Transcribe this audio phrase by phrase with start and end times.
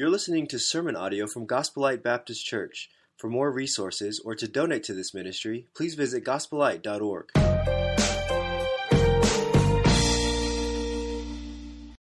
[0.00, 2.88] You're listening to sermon audio from Gospel Light Baptist Church.
[3.18, 7.28] For more resources or to donate to this ministry, please visit gospelite.org.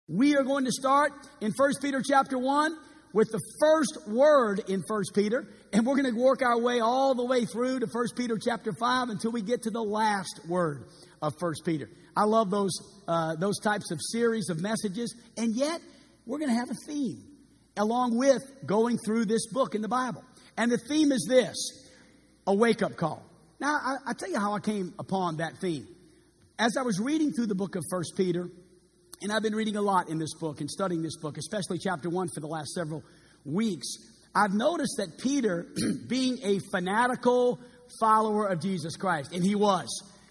[0.07, 2.77] We are going to start in 1 Peter chapter 1
[3.15, 7.17] with the first word in 1 Peter, and we're going to work our way all
[7.17, 10.85] the way through to 1 Peter chapter 5 until we get to the last word
[11.21, 11.91] of 1 Peter.
[12.17, 12.79] I love those,
[13.09, 15.81] uh, those types of series of messages, and yet
[16.27, 17.28] we're going to have a theme
[17.79, 20.25] along with going through this book in the Bible.
[20.57, 21.57] And the theme is this
[22.47, 23.25] a wake up call.
[23.61, 25.87] Now, I, I tell you how I came upon that theme.
[26.59, 28.49] As I was reading through the book of 1 Peter,
[29.21, 32.09] and I've been reading a lot in this book and studying this book, especially chapter
[32.09, 33.03] 1 for the last several
[33.45, 33.87] weeks,
[34.35, 35.67] I've noticed that Peter,
[36.09, 37.59] being a fanatical
[38.01, 39.89] follower of Jesus Christ, and he was,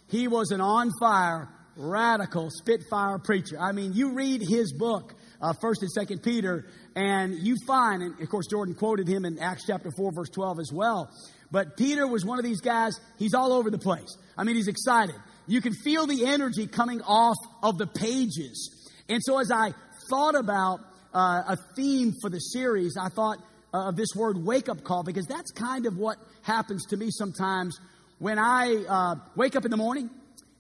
[0.10, 3.58] he was an on fire, radical, spitfire preacher.
[3.60, 6.66] I mean, you read his book, uh, First and Second Peter,
[6.96, 10.60] and you find, and of course Jordan quoted him in Acts chapter four, verse twelve
[10.60, 11.10] as well.
[11.52, 13.00] But Peter was one of these guys.
[13.18, 14.18] He's all over the place.
[14.38, 15.16] I mean, he's excited.
[15.48, 18.92] You can feel the energy coming off of the pages.
[19.08, 19.74] And so, as I
[20.10, 20.82] thought about
[21.14, 23.38] uh, a theme for the series, I thought
[23.74, 27.10] uh, of this word "wake up call" because that's kind of what happens to me
[27.12, 27.80] sometimes
[28.20, 30.10] when I uh, wake up in the morning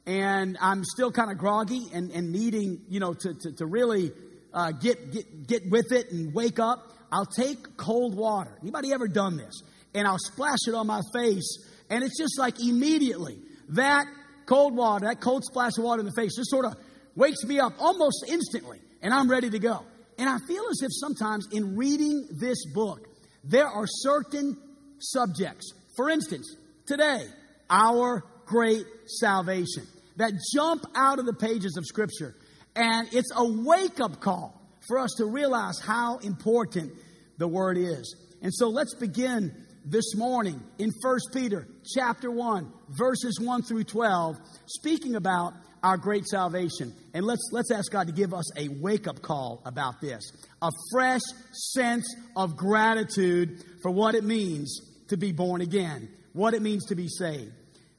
[0.05, 4.11] and I'm still kind of groggy and, and needing, you know, to, to, to really
[4.53, 8.57] uh, get, get, get with it and wake up, I'll take cold water.
[8.61, 9.61] Anybody ever done this?
[9.93, 13.39] And I'll splash it on my face, and it's just like immediately
[13.69, 14.05] that
[14.45, 16.75] cold water, that cold splash of water in the face, just sort of
[17.15, 19.83] wakes me up almost instantly, and I'm ready to go.
[20.17, 23.07] And I feel as if sometimes in reading this book,
[23.43, 24.57] there are certain
[24.99, 25.71] subjects.
[25.95, 27.25] For instance, today,
[27.69, 32.35] our great salvation that jump out of the pages of Scripture
[32.77, 36.93] and it's a wake up call for us to realize how important
[37.37, 38.15] the word is.
[38.41, 39.51] And so let's begin
[39.83, 46.25] this morning in 1 Peter chapter 1 verses 1 through 12 speaking about our great
[46.25, 46.93] salvation.
[47.13, 50.23] And let's let's ask God to give us a wake up call about this.
[50.61, 51.21] A fresh
[51.51, 52.05] sense
[52.35, 57.07] of gratitude for what it means to be born again, what it means to be
[57.07, 57.51] saved.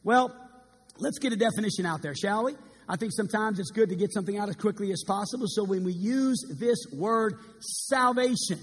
[0.04, 0.34] Well,
[0.98, 2.54] let's get a definition out there, shall we?
[2.88, 5.46] I think sometimes it's good to get something out as quickly as possible.
[5.48, 8.58] So when we use this word salvation,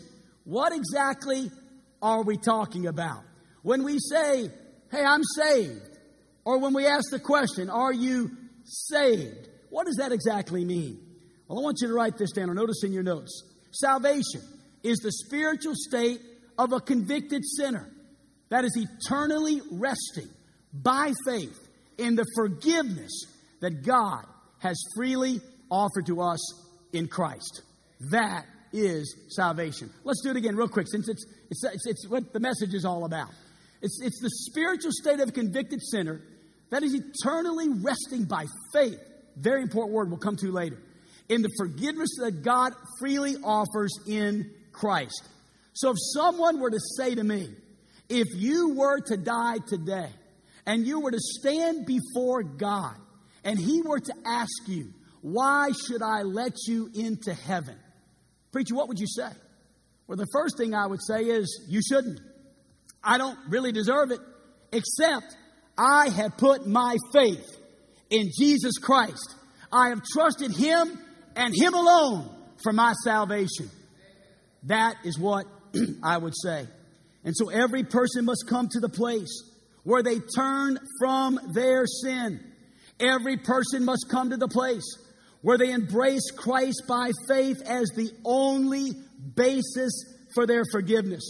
[0.45, 1.51] what exactly
[2.01, 3.21] are we talking about?
[3.61, 4.49] When we say,
[4.91, 5.97] hey, I'm saved,
[6.43, 8.31] or when we ask the question, are you
[8.63, 9.49] saved?
[9.69, 10.99] What does that exactly mean?
[11.47, 13.43] Well, I want you to write this down or notice in your notes.
[13.71, 14.41] Salvation
[14.83, 16.21] is the spiritual state
[16.57, 17.91] of a convicted sinner
[18.49, 20.29] that is eternally resting
[20.73, 21.59] by faith
[21.97, 23.25] in the forgiveness
[23.61, 24.25] that God
[24.59, 26.39] has freely offered to us
[26.93, 27.61] in Christ.
[28.11, 29.89] That is salvation.
[30.03, 32.85] Let's do it again, real quick, since it's, it's, it's, it's what the message is
[32.85, 33.29] all about.
[33.81, 36.21] It's, it's the spiritual state of a convicted sinner
[36.71, 38.99] that is eternally resting by faith.
[39.37, 40.77] Very important word we'll come to later.
[41.29, 45.27] In the forgiveness that God freely offers in Christ.
[45.73, 47.49] So if someone were to say to me,
[48.09, 50.09] if you were to die today
[50.65, 52.95] and you were to stand before God
[53.45, 54.91] and he were to ask you,
[55.21, 57.77] Why should I let you into heaven?
[58.51, 59.29] Preacher, what would you say?
[60.07, 62.19] Well, the first thing I would say is, You shouldn't.
[63.03, 64.19] I don't really deserve it,
[64.73, 65.37] except
[65.77, 67.45] I have put my faith
[68.09, 69.35] in Jesus Christ.
[69.71, 70.99] I have trusted Him
[71.35, 72.29] and Him alone
[72.63, 73.69] for my salvation.
[74.63, 75.45] That is what
[76.03, 76.67] I would say.
[77.23, 79.43] And so every person must come to the place
[79.83, 82.39] where they turn from their sin
[82.99, 84.85] Every person must come to the place
[85.41, 88.91] where they embrace Christ by faith as the only
[89.35, 89.91] basis
[90.33, 91.23] for their forgiveness.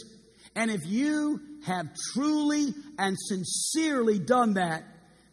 [0.55, 4.83] And if you have truly and sincerely done that,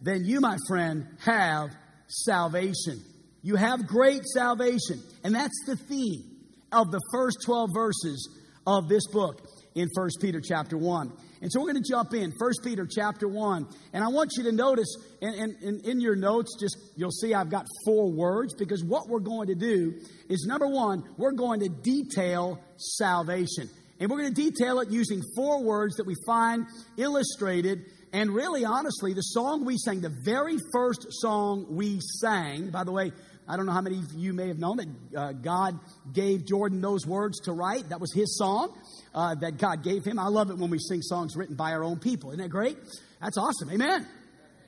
[0.00, 1.70] then you, my friend, have
[2.08, 3.02] salvation.
[3.42, 5.00] You have great salvation.
[5.22, 6.24] And that's the theme
[6.72, 11.12] of the first 12 verses of this book in 1 Peter chapter 1.
[11.42, 13.66] And so we're going to jump in, 1 Peter chapter 1.
[13.92, 17.66] And I want you to notice in, in, your notes, just you'll see I've got
[17.84, 22.60] four words because what we're going to do is number one, we're going to detail
[22.76, 23.68] salvation.
[23.98, 26.64] And we're going to detail it using four words that we find
[26.96, 27.86] illustrated.
[28.12, 32.92] And really, honestly, the song we sang, the very first song we sang, by the
[32.92, 33.10] way,
[33.48, 35.78] I don't know how many of you may have known that uh, God
[36.12, 37.88] gave Jordan those words to write.
[37.88, 38.76] That was his song
[39.14, 40.18] uh, that God gave him.
[40.18, 42.30] I love it when we sing songs written by our own people.
[42.30, 42.76] Isn't that great?
[43.20, 43.70] That's awesome.
[43.70, 44.06] Amen.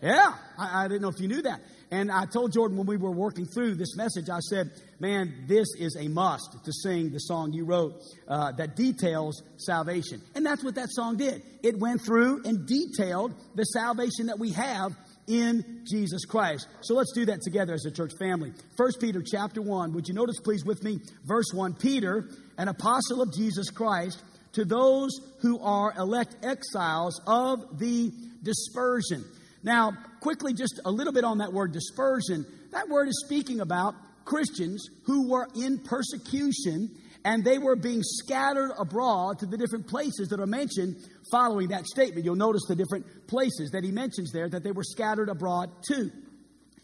[0.03, 1.61] Yeah, I, I, didn't know if you knew that.
[1.91, 5.69] And I told Jordan when we were working through this message, I said, man, this
[5.79, 10.21] is a must to sing the song you wrote uh, that details salvation.
[10.35, 11.43] And that's what that song did.
[11.63, 14.95] It went through and detailed the salvation that we have
[15.27, 16.69] in Jesus Christ.
[16.83, 18.53] So let's do that together as a church family.
[18.77, 19.93] First Peter chapter 1.
[19.93, 22.29] Would you notice please with me verse 1 Peter,
[22.59, 24.23] an apostle of Jesus Christ,
[24.53, 25.11] to those
[25.41, 28.13] who are elect exiles of the
[28.43, 29.25] dispersion.
[29.63, 32.47] Now, quickly just a little bit on that word dispersion.
[32.73, 33.95] That word is speaking about
[34.25, 36.91] Christians who were in persecution
[37.25, 40.97] and they were being scattered abroad to the different places that are mentioned
[41.31, 42.25] following that statement.
[42.25, 46.11] You'll notice the different places that he mentions there that they were scattered abroad to.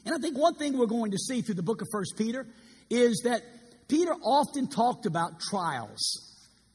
[0.07, 2.47] And I think one thing we're going to see through the book of First Peter
[2.89, 3.43] is that
[3.87, 6.01] Peter often talked about trials.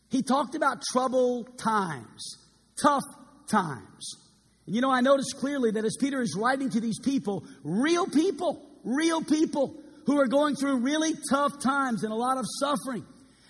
[0.10, 2.38] He talked about troubled times,
[2.82, 3.04] tough
[3.50, 4.16] times.
[4.68, 8.06] And you know, I noticed clearly that as Peter is writing to these people, real
[8.06, 9.76] people, real people
[10.06, 13.04] who are going through really tough times and a lot of suffering,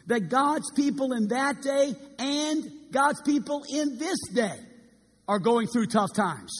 [0.07, 4.57] that God's people in that day and God's people in this day
[5.27, 6.51] are going through tough times.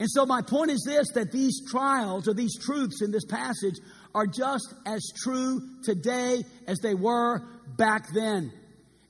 [0.00, 3.74] And so, my point is this that these trials or these truths in this passage
[4.14, 7.42] are just as true today as they were
[7.76, 8.52] back then.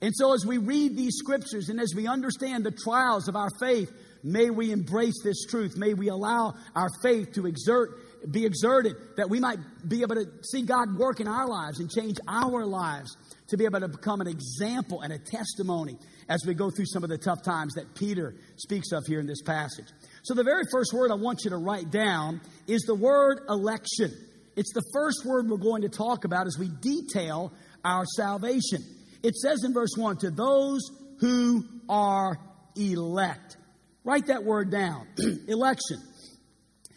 [0.00, 3.50] And so, as we read these scriptures and as we understand the trials of our
[3.60, 3.90] faith,
[4.22, 5.76] may we embrace this truth.
[5.76, 7.90] May we allow our faith to exert,
[8.30, 11.90] be exerted, that we might be able to see God work in our lives and
[11.90, 13.16] change our lives
[13.48, 15.98] to be able to become an example and a testimony
[16.28, 19.26] as we go through some of the tough times that Peter speaks of here in
[19.26, 19.86] this passage.
[20.22, 24.12] So, the very first word I want you to write down is the word election.
[24.56, 27.52] It's the first word we're going to talk about as we detail
[27.84, 28.84] our salvation.
[29.22, 30.82] It says in verse 1 to those
[31.20, 32.38] who are
[32.76, 33.56] elect.
[34.04, 35.06] Write that word down
[35.48, 35.98] election.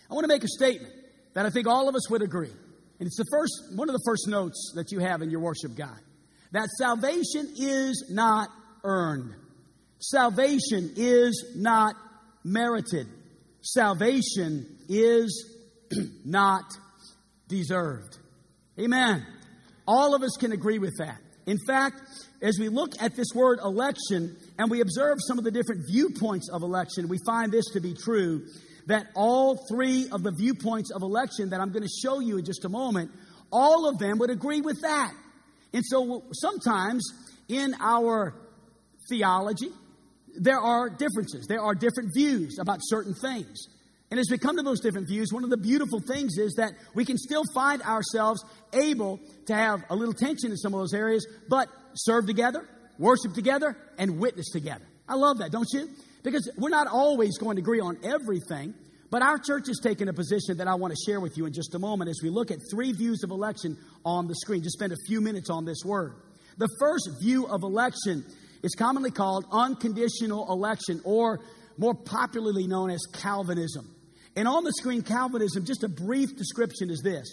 [0.10, 0.94] I want to make a statement
[1.34, 2.52] that I think all of us would agree.
[3.00, 5.76] And it's the first, one of the first notes that you have in your worship
[5.76, 6.02] guide
[6.52, 8.50] that salvation is not
[8.84, 9.34] earned.
[10.00, 11.96] Salvation is not
[12.44, 13.08] merited.
[13.62, 15.58] Salvation is
[16.26, 16.66] not
[17.48, 18.18] deserved.
[18.80, 19.26] Amen.
[19.88, 21.20] All of us can agree with that.
[21.46, 22.02] In fact,
[22.42, 26.50] as we look at this word election and we observe some of the different viewpoints
[26.50, 28.46] of election, we find this to be true
[28.88, 32.46] that all three of the viewpoints of election that I'm going to show you in
[32.46, 33.12] just a moment,
[33.52, 35.14] all of them would agree with that.
[35.74, 37.04] And so sometimes
[37.48, 38.36] in our
[39.10, 39.70] theology,
[40.40, 41.48] there are differences.
[41.48, 43.68] There are different views about certain things.
[44.10, 46.74] And as we come to those different views, one of the beautiful things is that
[46.94, 50.94] we can still find ourselves able to have a little tension in some of those
[50.94, 52.68] areas, but serve together,
[53.00, 54.84] worship together, and witness together.
[55.08, 55.90] I love that, don't you?
[56.24, 58.74] Because we're not always going to agree on everything,
[59.12, 61.52] but our church has taken a position that I want to share with you in
[61.52, 64.64] just a moment as we look at three views of election on the screen.
[64.64, 66.16] Just spend a few minutes on this word.
[66.58, 68.26] The first view of election
[68.64, 71.42] is commonly called unconditional election, or
[71.78, 73.94] more popularly known as Calvinism.
[74.38, 77.28] And on the screen, Calvinism, just a brief description is this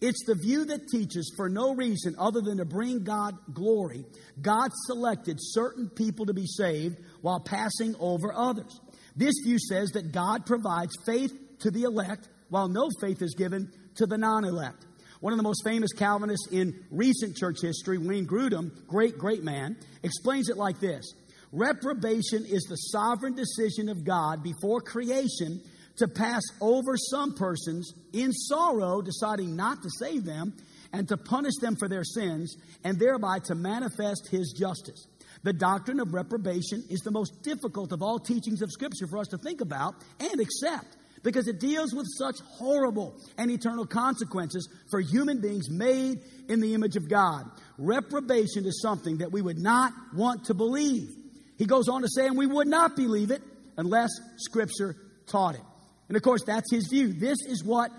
[0.00, 4.04] it's the view that teaches, for no reason other than to bring God glory,
[4.40, 8.80] God selected certain people to be saved while passing over others.
[9.16, 13.70] This view says that God provides faith to the elect while no faith is given
[13.96, 14.86] to the non elect.
[15.20, 19.76] One of the most famous Calvinists in recent church history, Wayne Grudem, great, great man,
[20.02, 21.04] explains it like this
[21.52, 25.62] Reprobation is the sovereign decision of God before creation
[25.96, 30.52] to pass over some persons in sorrow, deciding not to save them
[30.92, 35.06] and to punish them for their sins, and thereby to manifest his justice.
[35.44, 39.28] The doctrine of reprobation is the most difficult of all teachings of Scripture for us
[39.28, 45.00] to think about and accept because it deals with such horrible and eternal consequences for
[45.00, 47.44] human beings made in the image of God.
[47.76, 51.10] Reprobation is something that we would not want to believe.
[51.58, 53.42] He goes on to say, and we would not believe it
[53.76, 54.96] unless Scripture
[55.26, 55.62] taught it.
[56.08, 57.12] And of course, that's his view.
[57.12, 57.90] This is what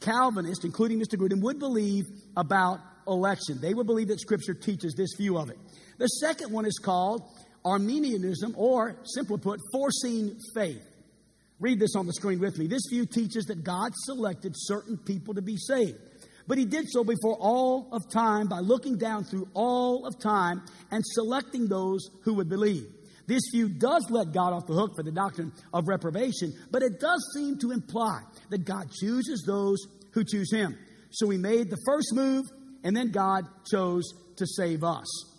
[0.00, 1.16] Calvinists, including Mr.
[1.16, 2.04] Grudem, would believe
[2.36, 3.60] about election.
[3.60, 5.58] They would believe that Scripture teaches this view of it.
[6.02, 7.22] The second one is called
[7.64, 10.84] Arminianism, or simply put, foreseen faith.
[11.60, 12.66] Read this on the screen with me.
[12.66, 15.96] This view teaches that God selected certain people to be saved.
[16.48, 20.62] But he did so before all of time by looking down through all of time
[20.90, 22.84] and selecting those who would believe.
[23.28, 26.98] This view does let God off the hook for the doctrine of reprobation, but it
[26.98, 29.78] does seem to imply that God chooses those
[30.14, 30.76] who choose him.
[31.12, 32.46] So he made the first move,
[32.82, 34.02] and then God chose
[34.38, 35.31] to save us.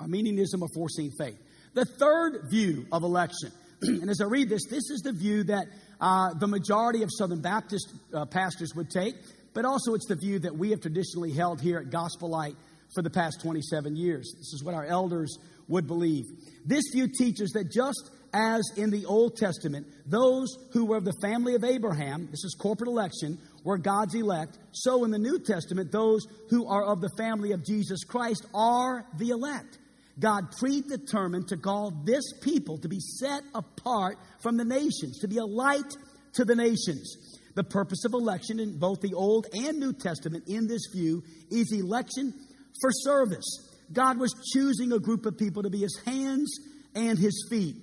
[0.00, 1.38] Arminianism of foreseen faith.
[1.74, 5.66] The third view of election, and as I read this, this is the view that
[6.00, 9.14] uh, the majority of Southern Baptist uh, pastors would take,
[9.54, 12.56] but also it's the view that we have traditionally held here at Gospel Light
[12.94, 14.32] for the past 27 years.
[14.36, 15.38] This is what our elders
[15.68, 16.24] would believe.
[16.64, 21.16] This view teaches that just as in the Old Testament, those who were of the
[21.22, 25.90] family of Abraham, this is corporate election, were God's elect, so in the New Testament,
[25.90, 29.78] those who are of the family of Jesus Christ are the elect.
[30.18, 35.38] God predetermined to call this people to be set apart from the nations, to be
[35.38, 35.92] a light
[36.34, 37.16] to the nations.
[37.54, 41.72] The purpose of election in both the Old and New Testament, in this view, is
[41.72, 42.32] election
[42.80, 43.44] for service.
[43.92, 46.50] God was choosing a group of people to be his hands
[46.94, 47.76] and his feet.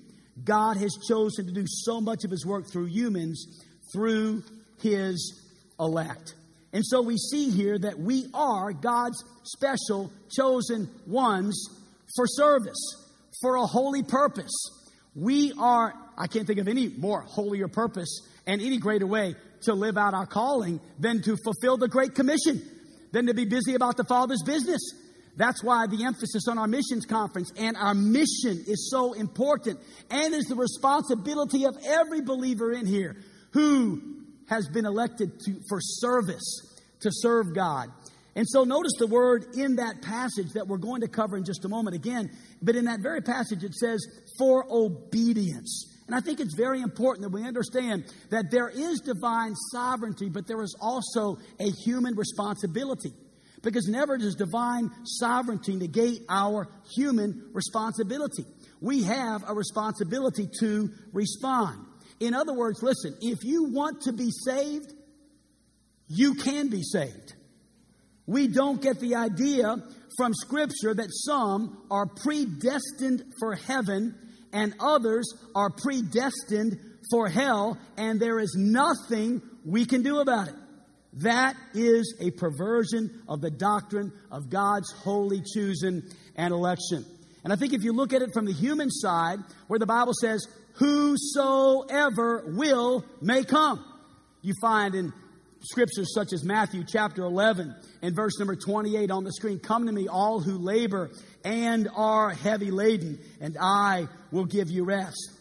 [0.43, 3.63] God has chosen to do so much of his work through humans
[3.93, 4.43] through
[4.81, 5.41] his
[5.79, 6.35] elect.
[6.73, 11.67] And so we see here that we are God's special chosen ones
[12.15, 12.79] for service,
[13.41, 14.53] for a holy purpose.
[15.15, 19.73] We are, I can't think of any more holier purpose and any greater way to
[19.73, 22.61] live out our calling than to fulfill the Great Commission,
[23.11, 24.81] than to be busy about the Father's business.
[25.35, 29.79] That's why the emphasis on our missions conference and our mission is so important
[30.11, 33.15] and is the responsibility of every believer in here
[33.51, 34.01] who
[34.47, 37.87] has been elected to, for service, to serve God.
[38.35, 41.65] And so notice the word in that passage that we're going to cover in just
[41.65, 42.31] a moment again.
[42.61, 44.03] But in that very passage, it says,
[44.39, 45.89] for obedience.
[46.07, 50.47] And I think it's very important that we understand that there is divine sovereignty, but
[50.47, 53.13] there is also a human responsibility.
[53.61, 58.45] Because never does divine sovereignty negate our human responsibility.
[58.81, 61.85] We have a responsibility to respond.
[62.19, 64.91] In other words, listen, if you want to be saved,
[66.09, 67.33] you can be saved.
[68.25, 69.75] We don't get the idea
[70.17, 74.15] from Scripture that some are predestined for heaven
[74.53, 76.77] and others are predestined
[77.11, 80.53] for hell, and there is nothing we can do about it.
[81.17, 86.03] That is a perversion of the doctrine of God's holy choosing
[86.35, 87.05] and election.
[87.43, 90.13] And I think if you look at it from the human side, where the Bible
[90.19, 93.83] says, Whosoever will may come,
[94.41, 95.13] you find in
[95.63, 99.59] scriptures such as Matthew chapter 11 and verse number 28 on the screen.
[99.59, 101.09] Come to me, all who labor
[101.43, 105.31] and are heavy laden, and I will give you rest.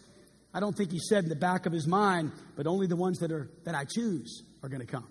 [0.55, 3.19] I don't think he said in the back of his mind, but only the ones
[3.21, 5.09] that are that I choose are going to come.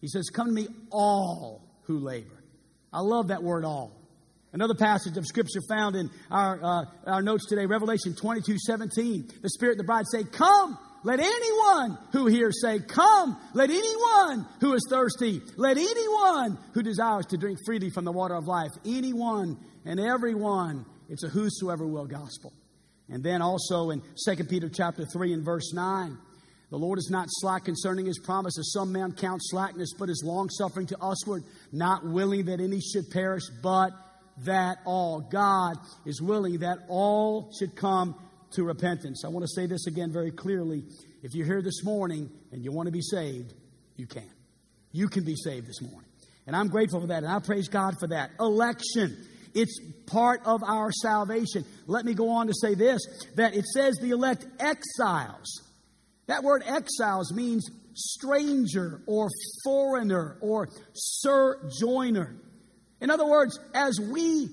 [0.00, 2.42] He says, "Come to me, all who labor."
[2.92, 3.92] I love that word "all."
[4.52, 9.28] Another passage of scripture found in our uh, our notes today, Revelation twenty two seventeen.
[9.42, 13.36] The Spirit and the bride say, "Come." Let anyone who hears say, Come.
[13.54, 18.34] Let anyone who is thirsty, let anyone who desires to drink freely from the water
[18.34, 20.86] of life, anyone and everyone.
[21.08, 22.52] It's a whosoever will gospel.
[23.08, 26.16] And then also in 2 Peter chapter 3 and verse 9,
[26.70, 30.22] the Lord is not slack concerning his promise, as some men count slackness, but is
[30.24, 33.90] long suffering to usward, not willing that any should perish, but
[34.46, 35.20] that all.
[35.20, 38.14] God is willing that all should come
[38.52, 39.24] to repentance.
[39.24, 40.84] I want to say this again very clearly.
[41.22, 43.54] If you're here this morning and you want to be saved,
[43.96, 44.30] you can.
[44.92, 46.08] You can be saved this morning.
[46.46, 48.30] And I'm grateful for that, and I praise God for that.
[48.40, 49.16] Election.
[49.54, 51.64] It's part of our salvation.
[51.86, 53.00] Let me go on to say this
[53.36, 55.62] that it says the elect exiles.
[56.26, 59.28] That word exiles means stranger or
[59.64, 62.34] foreigner or sojourner.
[63.00, 64.48] In other words, as we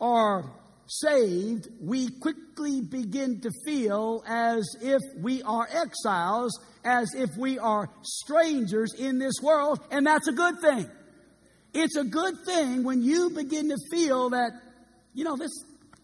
[0.00, 0.50] are
[0.90, 7.88] saved, we quickly begin to feel as if we are exiles, as if we are
[8.02, 10.90] strangers in this world, and that's a good thing.
[11.72, 14.50] It's a good thing when you begin to feel that,
[15.14, 15.52] you know, this,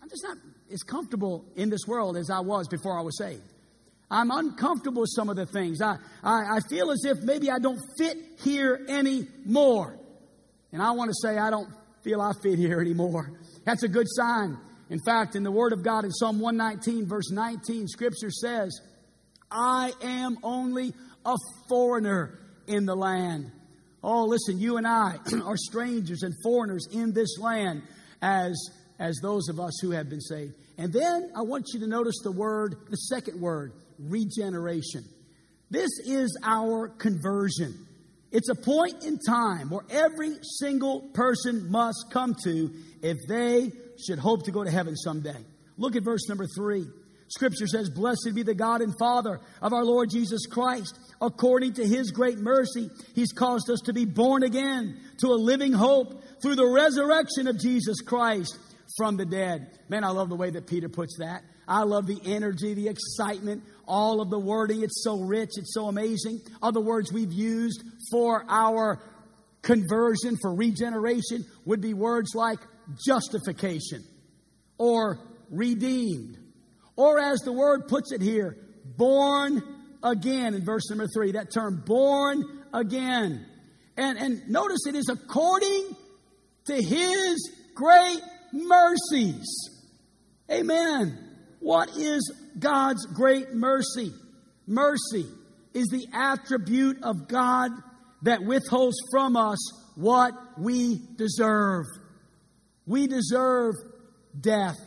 [0.00, 0.36] I'm just not
[0.72, 3.42] as comfortable in this world as I was before I was saved.
[4.08, 5.82] I'm uncomfortable with some of the things.
[5.82, 9.98] I, I, I feel as if maybe I don't fit here anymore.
[10.70, 11.68] And I want to say I don't
[12.04, 13.32] feel I fit here anymore.
[13.64, 14.58] That's a good sign.
[14.88, 18.80] In fact, in the Word of God in Psalm 119, verse 19, Scripture says,
[19.50, 21.36] I am only a
[21.68, 23.50] foreigner in the land.
[24.02, 27.82] Oh, listen, you and I are strangers and foreigners in this land
[28.22, 30.54] as, as those of us who have been saved.
[30.78, 35.04] And then I want you to notice the word, the second word, regeneration.
[35.70, 37.74] This is our conversion.
[38.30, 42.70] It's a point in time where every single person must come to
[43.02, 43.72] if they
[44.04, 45.44] should hope to go to heaven someday.
[45.76, 46.86] Look at verse number three.
[47.28, 50.98] Scripture says, Blessed be the God and Father of our Lord Jesus Christ.
[51.20, 55.72] According to his great mercy, he's caused us to be born again to a living
[55.72, 58.56] hope through the resurrection of Jesus Christ
[58.96, 59.78] from the dead.
[59.88, 61.42] Man, I love the way that Peter puts that.
[61.68, 64.82] I love the energy, the excitement, all of the wording.
[64.82, 66.40] It's so rich, it's so amazing.
[66.62, 69.00] Other words we've used for our
[69.62, 72.60] conversion, for regeneration, would be words like
[73.04, 74.04] justification
[74.78, 75.18] or
[75.50, 76.38] redeemed.
[76.96, 78.56] Or as the word puts it here,
[78.96, 79.62] born
[80.02, 81.32] again in verse number three.
[81.32, 83.44] That term, born again.
[83.96, 85.96] And, and notice it is according
[86.66, 88.20] to his great
[88.52, 89.70] mercies.
[90.50, 91.18] Amen.
[91.60, 94.12] What is God's great mercy?
[94.66, 95.26] Mercy
[95.74, 97.70] is the attribute of God
[98.22, 99.58] that withholds from us
[99.96, 101.84] what we deserve.
[102.86, 103.74] We deserve
[104.38, 104.78] death.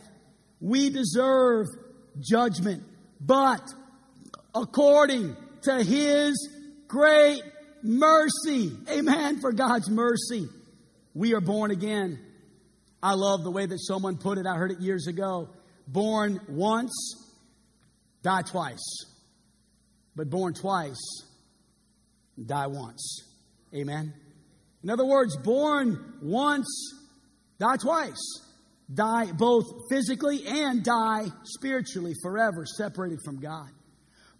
[0.60, 1.66] We deserve
[2.18, 2.82] judgment.
[3.20, 3.62] But
[4.54, 6.48] according to His
[6.88, 7.42] great
[7.82, 10.48] mercy, amen, for God's mercy,
[11.14, 12.18] we are born again.
[13.02, 14.46] I love the way that someone put it.
[14.46, 15.48] I heard it years ago.
[15.86, 16.92] Born once,
[18.22, 19.04] die twice.
[20.14, 21.24] But born twice,
[22.44, 23.24] die once.
[23.74, 24.12] Amen.
[24.82, 26.68] In other words, born once,
[27.60, 28.40] die twice.
[28.92, 33.68] Die both physically and die spiritually forever, separated from God.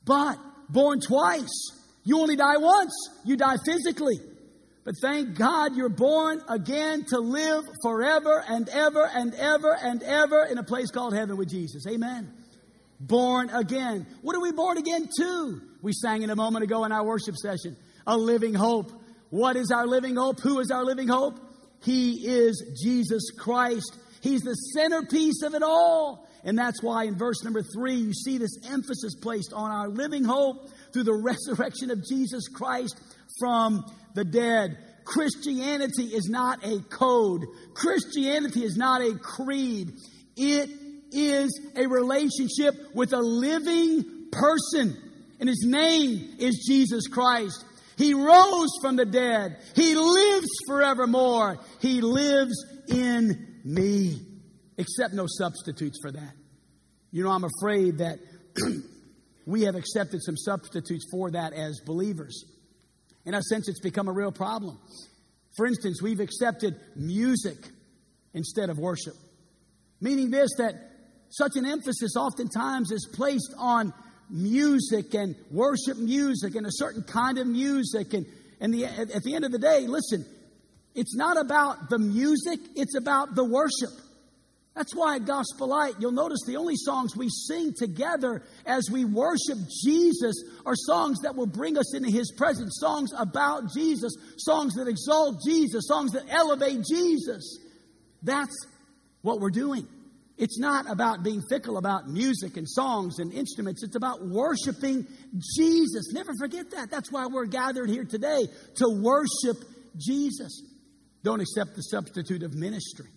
[0.04, 1.70] But born twice,
[2.02, 3.10] you only die once.
[3.24, 4.18] You die physically.
[4.84, 10.46] But thank God you're born again to live forever and ever and ever and ever
[10.50, 11.86] in a place called heaven with Jesus.
[11.86, 12.32] Amen.
[12.98, 14.06] Born again.
[14.22, 15.60] What are we born again to?
[15.82, 17.76] We sang in a moment ago in our worship session.
[18.06, 18.90] A living hope.
[19.28, 20.40] What is our living hope?
[20.40, 21.38] Who is our living hope?
[21.82, 23.98] He is Jesus Christ.
[24.20, 26.28] He's the centerpiece of it all.
[26.44, 30.24] And that's why in verse number three, you see this emphasis placed on our living
[30.24, 32.98] hope through the resurrection of Jesus Christ
[33.38, 33.84] from
[34.14, 34.78] the dead.
[35.04, 37.44] Christianity is not a code.
[37.74, 39.92] Christianity is not a creed.
[40.36, 40.70] It
[41.12, 44.96] is a relationship with a living person.
[45.40, 47.64] And his name is Jesus Christ.
[48.00, 49.58] He rose from the dead.
[49.76, 51.58] He lives forevermore.
[51.80, 52.54] He lives
[52.88, 54.18] in me.
[54.78, 56.32] Accept no substitutes for that.
[57.10, 58.18] You know, I'm afraid that
[59.46, 62.42] we have accepted some substitutes for that as believers.
[63.26, 64.78] In a sense, it's become a real problem.
[65.54, 67.58] For instance, we've accepted music
[68.32, 69.14] instead of worship,
[70.00, 70.72] meaning this that
[71.28, 73.92] such an emphasis oftentimes is placed on
[74.30, 78.14] music and worship music and a certain kind of music.
[78.14, 78.26] And,
[78.60, 80.24] and the, at the end of the day, listen,
[80.94, 83.90] it's not about the music, it's about the worship.
[84.74, 89.04] That's why at Gospel Light, you'll notice the only songs we sing together as we
[89.04, 94.74] worship Jesus are songs that will bring us into His presence, songs about Jesus, songs
[94.74, 97.58] that exalt Jesus, songs that elevate Jesus.
[98.22, 98.56] That's
[99.22, 99.86] what we're doing.
[100.40, 103.82] It's not about being fickle about music and songs and instruments.
[103.82, 105.06] It's about worshiping
[105.58, 106.12] Jesus.
[106.14, 106.90] Never forget that.
[106.90, 109.62] That's why we're gathered here today to worship
[109.98, 110.62] Jesus.
[111.22, 113.10] Don't accept the substitute of ministry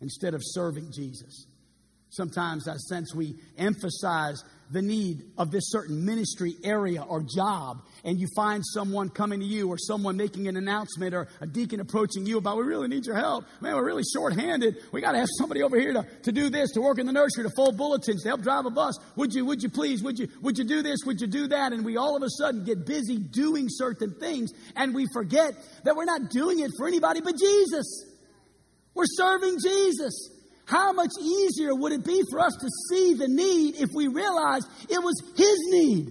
[0.00, 1.46] instead of serving Jesus.
[2.10, 8.18] Sometimes I sense we emphasize the need of this certain ministry area or job, and
[8.18, 12.26] you find someone coming to you or someone making an announcement or a deacon approaching
[12.26, 13.46] you about, we really need your help.
[13.60, 14.76] Man, we're really short-handed.
[14.92, 17.12] We got to have somebody over here to, to do this, to work in the
[17.12, 18.98] nursery, to fold bulletins, to help drive a bus.
[19.16, 20.98] Would you, would you please, would you, would you do this?
[21.06, 21.72] Would you do that?
[21.72, 25.96] And we all of a sudden get busy doing certain things, and we forget that
[25.96, 28.04] we're not doing it for anybody but Jesus.
[28.94, 30.37] We're serving Jesus.
[30.68, 34.68] How much easier would it be for us to see the need if we realized
[34.90, 36.10] it was His need?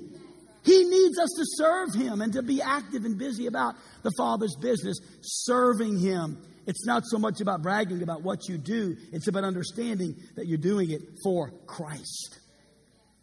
[0.63, 4.55] He needs us to serve Him and to be active and busy about the Father's
[4.59, 6.41] business, serving Him.
[6.65, 10.57] It's not so much about bragging about what you do, it's about understanding that you're
[10.57, 12.39] doing it for Christ.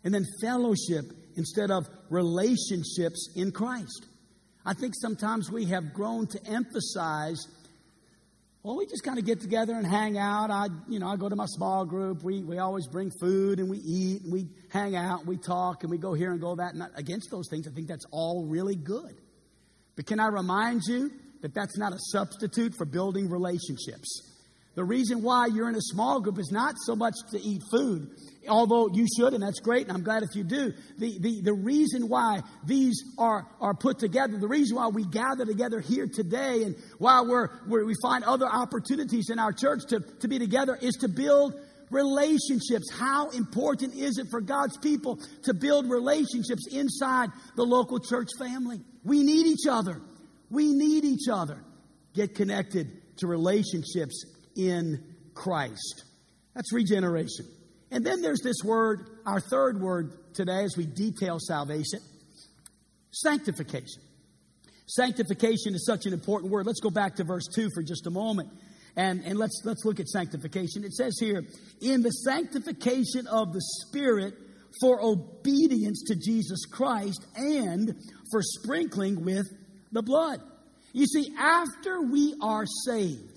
[0.04, 1.04] And then fellowship
[1.36, 4.06] instead of relationships in Christ.
[4.64, 7.44] I think sometimes we have grown to emphasize
[8.64, 10.50] well, we just kind of get together and hang out.
[10.50, 12.22] I, you know, I go to my small group.
[12.24, 15.83] We, we always bring food and we eat and we hang out and we talk
[15.83, 16.74] and we go here and go that.
[16.74, 17.68] Not against those things.
[17.68, 19.20] I think that's all really good.
[19.96, 21.11] But can I remind you
[21.42, 24.33] that that's not a substitute for building relationships?
[24.74, 28.10] The reason why you're in a small group is not so much to eat food,
[28.48, 30.72] although you should, and that's great, and I'm glad if you do.
[30.98, 35.46] The, the, the reason why these are, are put together, the reason why we gather
[35.46, 40.00] together here today, and why we're, we're, we find other opportunities in our church to,
[40.20, 41.54] to be together is to build
[41.90, 42.90] relationships.
[42.92, 48.80] How important is it for God's people to build relationships inside the local church family?
[49.04, 50.00] We need each other.
[50.50, 51.62] We need each other.
[52.12, 54.24] Get connected to relationships
[54.56, 55.02] in
[55.34, 56.04] Christ.
[56.54, 57.46] That's regeneration.
[57.90, 62.00] And then there's this word, our third word today as we detail salvation
[63.14, 64.02] sanctification.
[64.86, 66.66] Sanctification is such an important word.
[66.66, 68.50] Let's go back to verse 2 for just a moment.
[68.96, 70.84] And, and let's, let's look at sanctification.
[70.84, 71.44] It says here,
[71.80, 74.34] in the sanctification of the Spirit
[74.80, 77.94] for obedience to Jesus Christ and
[78.30, 79.46] for sprinkling with
[79.92, 80.40] the blood.
[80.92, 83.33] You see, after we are saved,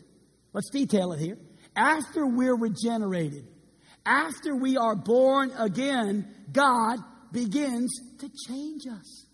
[0.58, 1.38] let's detail it here.
[1.76, 3.46] After we're regenerated,
[4.04, 6.98] after we are born again, God
[7.32, 9.28] begins to change us.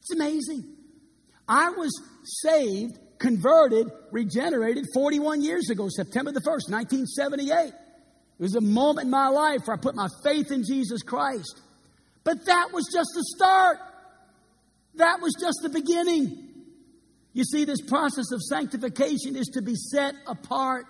[0.00, 0.64] It's amazing.
[1.48, 1.90] I was
[2.42, 7.68] saved, converted, regenerated 41 years ago, September the 1st, 1978.
[7.68, 7.74] It
[8.38, 11.62] was a moment in my life where I put my faith in Jesus Christ.
[12.24, 13.78] But that was just the start.
[14.96, 16.47] That was just the beginning.
[17.32, 20.86] You see, this process of sanctification is to be set apart,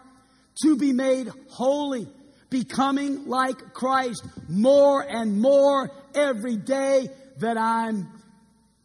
[0.62, 2.08] to be made holy,
[2.50, 8.08] becoming like Christ more and more every day that I'm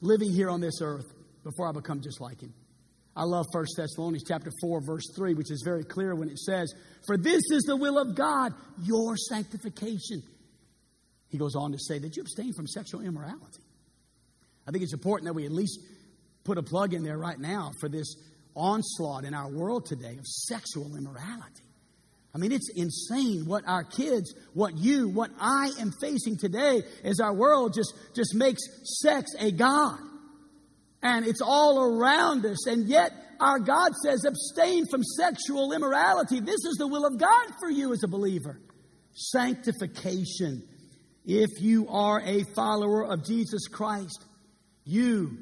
[0.02, 1.06] living here on this earth
[1.44, 2.54] before I become just like him.
[3.16, 6.74] I love 1 Thessalonians chapter 4 verse 3 which is very clear when it says,
[7.06, 10.24] "For this is the will of God, your sanctification."
[11.30, 13.64] He goes on to say that you abstain from sexual immorality.
[14.68, 15.80] I think it's important that we at least
[16.44, 18.16] put a plug in there right now for this
[18.56, 21.64] onslaught in our world today of sexual immorality.
[22.36, 27.20] I mean, it's insane what our kids, what you, what I am facing today as
[27.20, 28.62] our world just, just makes
[29.02, 30.00] sex a God.
[31.04, 32.66] And it's all around us.
[32.66, 36.40] And yet, our God says, abstain from sexual immorality.
[36.40, 38.60] This is the will of God for you as a believer.
[39.12, 40.64] Sanctification.
[41.26, 44.26] If you are a follower of Jesus Christ,
[44.86, 45.38] you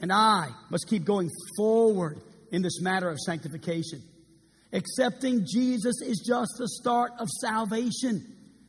[0.00, 4.02] and I must keep going forward in this matter of sanctification.
[4.72, 8.26] Accepting Jesus is just the start of salvation.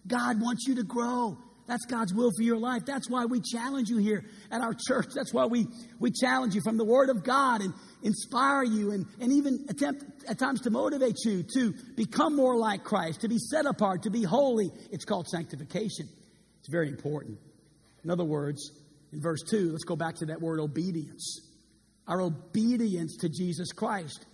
[0.07, 1.38] God wants you to grow.
[1.67, 2.83] That's God's will for your life.
[2.85, 5.07] That's why we challenge you here at our church.
[5.15, 5.65] That's why we,
[5.99, 10.03] we challenge you from the Word of God and inspire you and, and even attempt
[10.27, 14.11] at times to motivate you to become more like Christ, to be set apart, to
[14.11, 14.69] be holy.
[14.91, 16.07] It's called sanctification.
[16.59, 17.39] It's very important.
[18.03, 18.71] In other words,
[19.15, 21.39] in verse 2, let's go back to that word obedience.
[22.06, 24.25] Our obedience to Jesus Christ.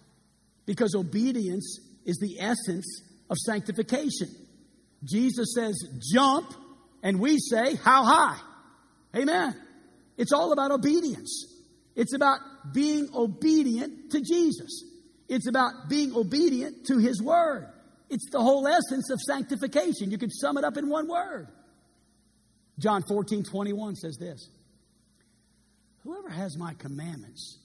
[0.66, 4.28] Because obedience is the essence of sanctification.
[5.04, 5.76] Jesus says,
[6.12, 6.52] jump,
[7.04, 8.40] and we say, how high?
[9.16, 9.56] Amen.
[10.18, 11.46] It's all about obedience.
[11.96, 12.40] It's about
[12.74, 14.84] being obedient to Jesus.
[15.30, 17.68] It's about being obedient to His Word.
[18.10, 20.10] It's the whole essence of sanctification.
[20.10, 21.48] You could sum it up in one word.
[22.80, 24.50] John 14, 21 says this
[26.04, 27.60] Whoever has my commandments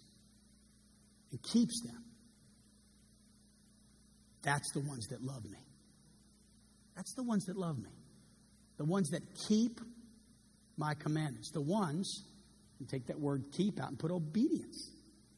[1.31, 2.05] and keeps them,
[4.42, 5.59] that's the ones that love me.
[6.94, 7.90] That's the ones that love me.
[8.79, 9.81] The ones that keep
[10.77, 11.51] my commandments.
[11.51, 12.25] The ones,
[12.79, 14.90] and take that word keep out and put obedience.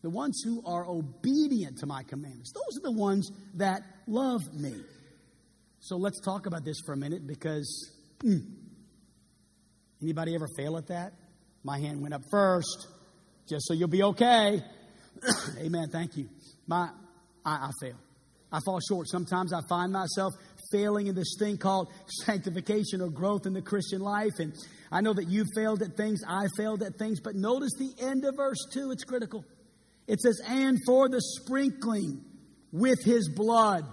[0.03, 2.53] The ones who are obedient to my commandments.
[2.53, 4.75] Those are the ones that love me.
[5.81, 8.45] So let's talk about this for a minute because mm,
[10.03, 11.13] anybody ever fail at that?
[11.69, 12.87] My hand went up first,
[13.47, 14.63] just so you'll be okay.
[15.59, 15.91] Amen.
[15.93, 16.31] Thank you.
[16.67, 16.89] My,
[17.45, 17.97] I, I fail.
[18.51, 19.07] I fall short.
[19.07, 20.33] Sometimes I find myself
[20.73, 21.93] failing in this thing called
[22.25, 24.33] sanctification or growth in the Christian life.
[24.39, 24.55] And
[24.91, 28.25] I know that you failed at things, I failed at things, but notice the end
[28.25, 29.45] of verse 2, it's critical.
[30.07, 32.25] It says, and for the sprinkling
[32.73, 33.85] with his blood.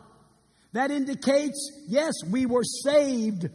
[0.71, 3.49] That indicates, yes, we were saved.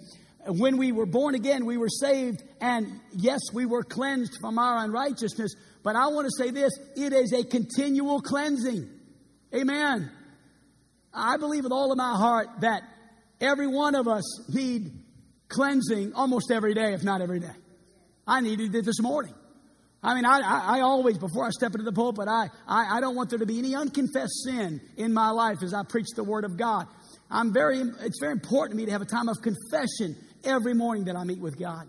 [0.46, 4.85] When we were born again, we were saved, and yes, we were cleansed from our
[4.85, 5.55] unrighteousness.
[5.83, 8.88] But I want to say this it is a continual cleansing.
[9.55, 10.11] Amen.
[11.12, 12.83] I believe with all of my heart that
[13.40, 14.92] every one of us need
[15.48, 17.53] cleansing almost every day, if not every day.
[18.26, 19.35] I needed it this morning.
[20.03, 23.00] I mean, I, I, I, always, before I step into the pulpit, I, I, I
[23.00, 26.24] don't want there to be any unconfessed sin in my life as I preach the
[26.24, 26.87] Word of God.
[27.31, 31.05] I'm very, it's very important to me to have a time of confession every morning
[31.05, 31.88] that I meet with God.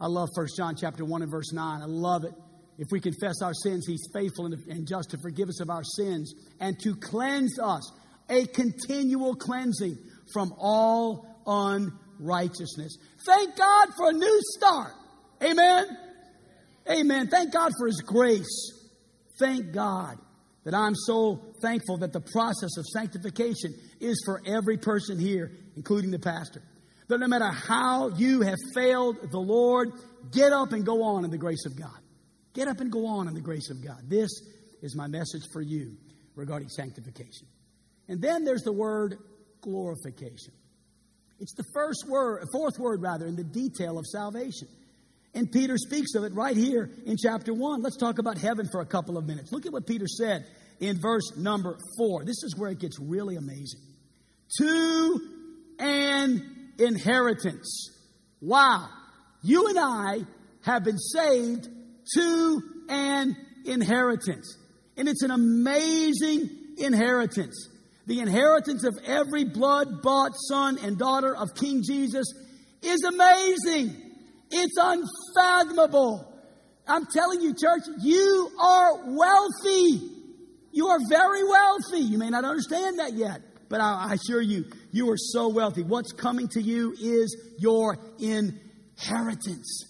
[0.00, 1.82] I love 1 John chapter 1 and verse 9.
[1.82, 2.32] I love it.
[2.78, 5.82] If we confess our sins, He's faithful and, and just to forgive us of our
[5.82, 7.90] sins and to cleanse us
[8.30, 9.98] a continual cleansing
[10.32, 12.96] from all unrighteousness.
[13.26, 14.92] Thank God for a new start.
[15.42, 15.86] Amen.
[16.88, 17.28] Amen.
[17.28, 18.72] Thank God for His grace.
[19.40, 20.18] Thank God
[20.64, 26.10] that I'm so thankful that the process of sanctification is for every person here, including
[26.10, 26.62] the pastor.
[27.08, 29.92] That no matter how you have failed the Lord,
[30.30, 31.98] get up and go on in the grace of God.
[32.54, 33.98] Get up and go on in the grace of God.
[34.08, 34.30] This
[34.82, 35.96] is my message for you
[36.34, 37.46] regarding sanctification.
[38.08, 39.16] And then there's the word
[39.60, 40.52] glorification.
[41.40, 44.68] It's the first word, fourth word rather, in the detail of salvation.
[45.34, 47.82] And Peter speaks of it right here in chapter 1.
[47.82, 49.52] Let's talk about heaven for a couple of minutes.
[49.52, 50.46] Look at what Peter said
[50.80, 52.24] in verse number 4.
[52.24, 53.80] This is where it gets really amazing.
[54.58, 55.20] To
[55.78, 57.90] an inheritance.
[58.40, 58.88] Wow.
[59.42, 60.18] You and I
[60.62, 61.68] have been saved
[62.14, 64.56] to an inheritance.
[64.96, 67.68] And it's an amazing inheritance.
[68.06, 72.26] The inheritance of every blood bought son and daughter of King Jesus
[72.82, 73.94] is amazing.
[74.50, 76.24] It's unfathomable.
[76.86, 80.10] I'm telling you, church, you are wealthy.
[80.72, 82.00] You are very wealthy.
[82.00, 85.82] You may not understand that yet, but I, I assure you, you are so wealthy.
[85.82, 89.84] What's coming to you is your inheritance.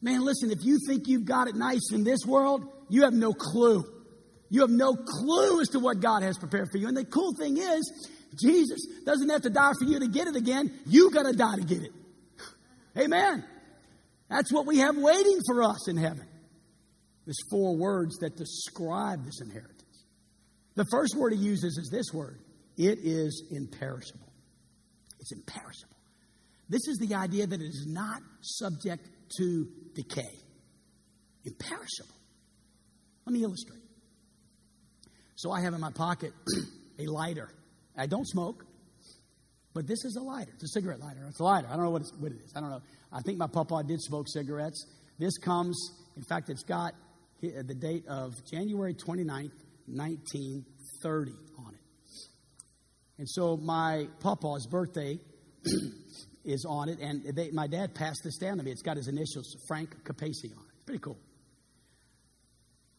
[0.00, 3.32] Man, listen, if you think you've got it nice in this world, you have no
[3.32, 3.84] clue.
[4.50, 6.88] You have no clue as to what God has prepared for you.
[6.88, 10.36] And the cool thing is, Jesus doesn't have to die for you to get it
[10.36, 10.72] again.
[10.86, 11.92] You got to die to get it.
[12.98, 13.44] Amen.
[14.28, 16.26] That's what we have waiting for us in heaven.
[17.26, 20.04] There's four words that describe this inheritance.
[20.74, 22.38] The first word he uses is this word
[22.76, 24.32] it is imperishable.
[25.20, 25.96] It's imperishable.
[26.68, 29.08] This is the idea that it is not subject
[29.38, 30.30] to decay.
[31.44, 32.14] Imperishable.
[33.26, 33.80] Let me illustrate.
[35.36, 36.32] So I have in my pocket
[36.98, 37.50] a lighter.
[37.96, 38.64] I don't smoke,
[39.72, 40.50] but this is a lighter.
[40.54, 41.24] It's a cigarette lighter.
[41.28, 41.68] It's a lighter.
[41.68, 42.52] I don't know what, what it is.
[42.56, 42.82] I don't know.
[43.12, 44.86] I think my papa did smoke cigarettes.
[45.18, 45.76] This comes,
[46.16, 46.94] in fact, it's got
[47.40, 49.52] the date of January 29th,
[49.86, 51.43] 1930 on it.
[53.18, 55.18] And so my papa's birthday
[56.44, 58.70] is on it, and they, my dad passed this down to me.
[58.70, 60.86] It's got his initials, Frank Capace, on it.
[60.86, 61.18] Pretty cool.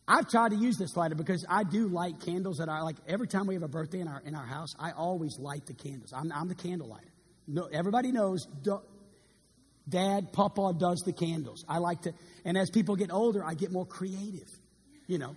[0.07, 2.95] I've tried to use this lighter because I do light candles that I like.
[3.07, 5.73] Every time we have a birthday in our in our house, I always light the
[5.73, 6.13] candles.
[6.13, 7.11] I'm, I'm the candle lighter.
[7.47, 8.47] No, everybody knows.
[9.87, 11.63] Dad, Papa does the candles.
[11.67, 14.49] I like to, and as people get older, I get more creative.
[15.07, 15.35] You know,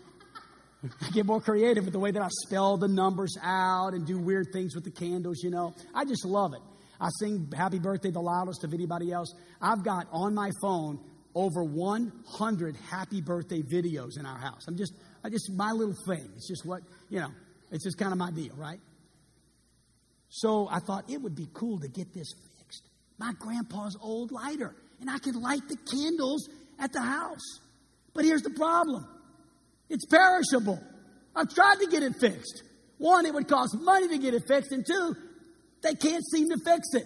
[0.85, 4.19] I get more creative with the way that I spell the numbers out and do
[4.19, 5.43] weird things with the candles.
[5.43, 6.61] You know, I just love it.
[7.01, 9.35] I sing "Happy Birthday" the loudest of anybody else.
[9.61, 11.01] I've got on my phone
[11.35, 14.67] over 100 happy birthday videos in our house.
[14.67, 16.29] I'm just, I just, my little thing.
[16.37, 17.31] It's just what, you know,
[17.71, 18.81] it's just kind of my deal, right?
[20.31, 22.89] So I thought it would be cool to get this fixed.
[23.19, 27.61] My grandpa's old lighter, and I can light the candles at the house.
[28.15, 29.07] But here's the problem
[29.89, 30.81] it's perishable.
[31.35, 32.63] I've tried to get it fixed.
[32.99, 35.15] One, it would cost money to get it fixed, and two,
[35.83, 37.05] they can't seem to fix it.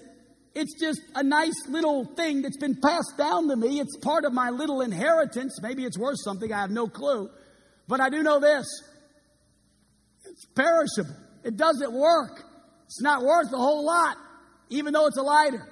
[0.54, 3.80] It's just a nice little thing that's been passed down to me.
[3.80, 5.58] It's part of my little inheritance.
[5.62, 6.52] Maybe it's worth something.
[6.52, 7.30] I have no clue.
[7.88, 8.66] But I do know this
[10.24, 11.16] it's perishable.
[11.44, 12.42] It doesn't work.
[12.86, 14.16] It's not worth a whole lot,
[14.70, 15.66] even though it's a lighter.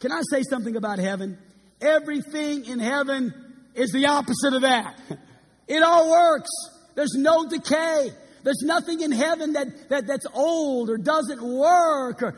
[0.00, 1.38] Can I say something about heaven?
[1.80, 3.32] Everything in heaven
[3.74, 4.98] is the opposite of that.
[5.68, 6.50] It all works.
[6.94, 8.10] There's no decay.
[8.42, 12.22] There's nothing in heaven that, that, that's old or doesn't work.
[12.22, 12.36] Or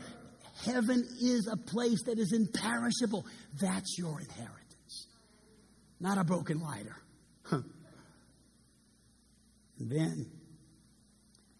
[0.65, 3.25] Heaven is a place that is imperishable.
[3.61, 5.07] That's your inheritance,
[5.99, 6.95] not a broken lighter.
[9.79, 10.25] then,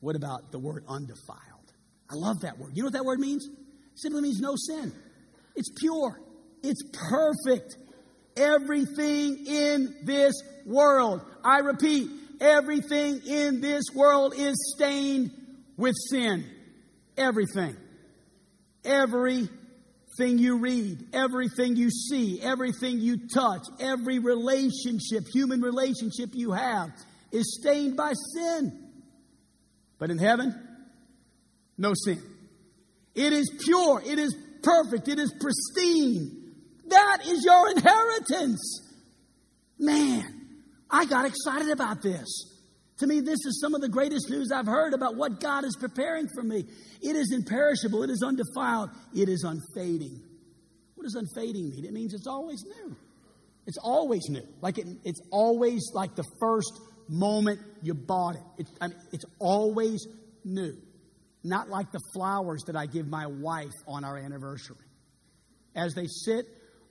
[0.01, 1.39] what about the word undefiled?
[2.09, 2.71] I love that word.
[2.75, 3.45] You know what that word means?
[3.45, 4.91] It simply means no sin.
[5.55, 6.19] It's pure.
[6.61, 7.77] It's perfect.
[8.35, 10.33] Everything in this
[10.65, 12.09] world, I repeat,
[12.41, 15.31] everything in this world is stained
[15.77, 16.45] with sin.
[17.17, 17.75] Everything.
[18.83, 19.49] Everything
[20.19, 26.89] you read, everything you see, everything you touch, every relationship, human relationship you have,
[27.31, 28.89] is stained by sin.
[29.97, 30.55] But in heaven,
[31.77, 32.21] no sin.
[33.15, 36.53] It is pure, it is perfect, it is pristine.
[36.87, 38.81] That is your inheritance.
[39.77, 40.38] Man,
[40.89, 42.27] I got excited about this.
[42.99, 45.75] To me, this is some of the greatest news I've heard about what God is
[45.79, 46.65] preparing for me.
[47.01, 50.21] It is imperishable, it is undefiled, it is unfading.
[50.95, 51.85] What does unfading mean?
[51.85, 52.97] It means it's always new.
[53.65, 54.45] It's always new.
[54.61, 58.41] Like it, it's always like the first moment you bought it.
[58.57, 60.05] it I mean, it's always
[60.43, 60.73] new.
[61.43, 64.75] Not like the flowers that I give my wife on our anniversary.
[65.73, 66.47] As they sit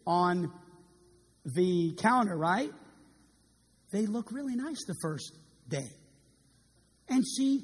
[0.06, 0.50] on
[1.44, 2.70] the counter, right?
[3.90, 5.32] They look really nice the first
[5.68, 5.90] day.
[7.08, 7.62] And she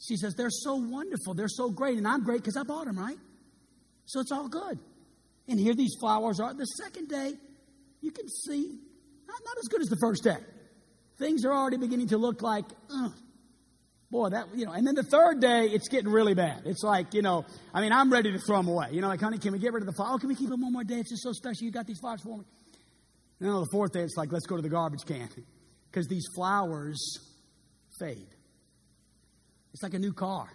[0.00, 1.34] she says, They're so wonderful.
[1.34, 1.98] They're so great.
[1.98, 3.18] And I'm great because I bought them, right?
[4.06, 4.78] So it's all good.
[5.48, 6.54] And here these flowers are.
[6.54, 7.34] The second day,
[8.00, 8.78] you can see,
[9.26, 10.36] not, not as good as the first day.
[11.18, 13.08] Things are already beginning to look like, uh,
[14.10, 16.62] Boy, that, you know, and then the third day, it's getting really bad.
[16.64, 18.88] It's like, you know, I mean, I'm ready to throw them away.
[18.92, 20.12] You know, like, honey, can we get rid of the flowers?
[20.14, 21.00] Oh, can we keep them one more day?
[21.00, 21.66] It's just so special.
[21.66, 22.44] You got these flowers for me.
[23.38, 25.28] And then on the fourth day, it's like, let's go to the garbage can.
[25.90, 26.98] Because these flowers
[28.00, 28.34] fade.
[29.72, 30.48] It's like a new car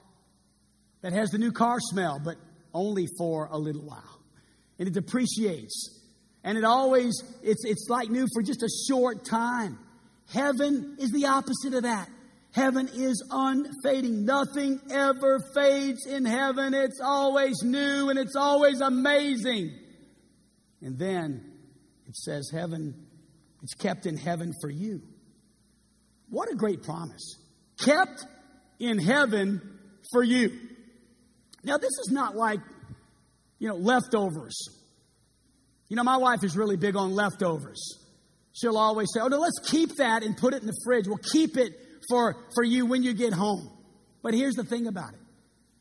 [1.01, 2.35] that has the new car smell, but
[2.73, 4.19] only for a little while.
[4.79, 6.01] And it depreciates.
[6.43, 9.79] And it always, it's, it's like new for just a short time.
[10.33, 12.09] Heaven is the opposite of that.
[12.53, 14.25] Heaven is unfading.
[14.25, 16.73] Nothing ever fades in heaven.
[16.73, 19.71] It's always new and it's always amazing.
[20.81, 21.52] And then
[22.13, 22.93] it says, Heaven,
[23.63, 25.01] it's kept in heaven for you.
[26.29, 27.39] What a great promise.
[27.79, 28.23] Kept
[28.79, 29.79] in heaven
[30.11, 30.51] for you.
[31.63, 32.59] Now, this is not like,
[33.57, 34.55] you know, leftovers.
[35.89, 37.97] You know, my wife is really big on leftovers.
[38.53, 41.07] She'll always say, Oh, no, let's keep that and put it in the fridge.
[41.07, 41.73] We'll keep it
[42.09, 43.71] for, for you when you get home.
[44.21, 45.19] But here's the thing about it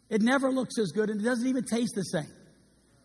[0.09, 2.33] it never looks as good and it doesn't even taste the same.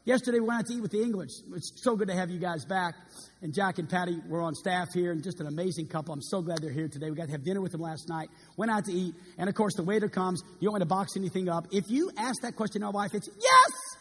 [0.08, 1.32] Yesterday, we went out to eat with the English.
[1.54, 2.96] It's so good to have you guys back.
[3.42, 6.14] And Jack and Patty were on staff here, and just an amazing couple.
[6.14, 7.10] I'm so glad they're here today.
[7.10, 8.30] We got to have dinner with them last night.
[8.56, 10.42] Went out to eat, and of course, the waiter comes.
[10.62, 11.68] You don't want to box anything up.
[11.74, 13.98] If you ask that question to our wife, it's yes!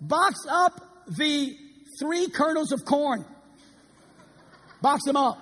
[0.00, 1.56] Box up the
[1.98, 3.24] three kernels of corn.
[4.80, 5.38] Box them up.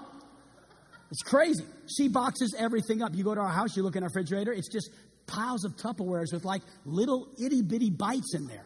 [1.11, 1.67] It's crazy.
[1.95, 3.15] She boxes everything up.
[3.15, 4.89] You go to our house, you look in our refrigerator, it's just
[5.27, 8.65] piles of Tupperwares with like little itty bitty bites in there.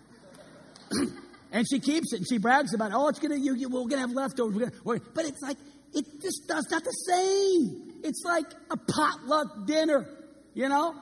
[1.52, 4.00] and she keeps it and she brags about, oh, it's gonna, you, you, we're gonna
[4.00, 4.54] have leftovers.
[4.84, 5.56] We're gonna, but it's like,
[5.92, 8.00] it just does not the same.
[8.04, 10.06] It's like a potluck dinner,
[10.54, 10.94] you know?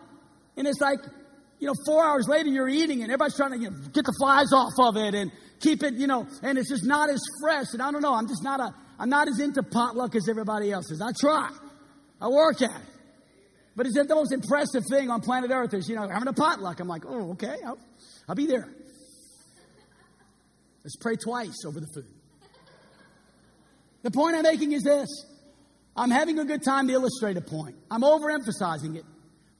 [0.57, 0.99] And it's like,
[1.59, 4.15] you know, four hours later you're eating and everybody's trying to you know, get the
[4.19, 7.67] flies off of it and keep it, you know, and it's just not as fresh.
[7.73, 10.73] And I don't know, I'm just not a, I'm not as into potluck as everybody
[10.73, 11.01] else is.
[11.01, 11.51] I try.
[12.21, 12.87] I work at it.
[13.77, 16.81] But it's the most impressive thing on planet Earth is, you know, having a potluck.
[16.81, 17.79] I'm like, oh, okay, I'll,
[18.29, 18.69] I'll be there.
[20.85, 22.07] Let's pray twice over the food.
[24.03, 25.09] The point I'm making is this
[25.97, 27.77] I'm having a good time to illustrate a point.
[27.91, 29.05] I'm overemphasizing it.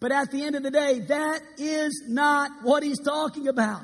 [0.01, 3.83] But at the end of the day, that is not what he's talking about.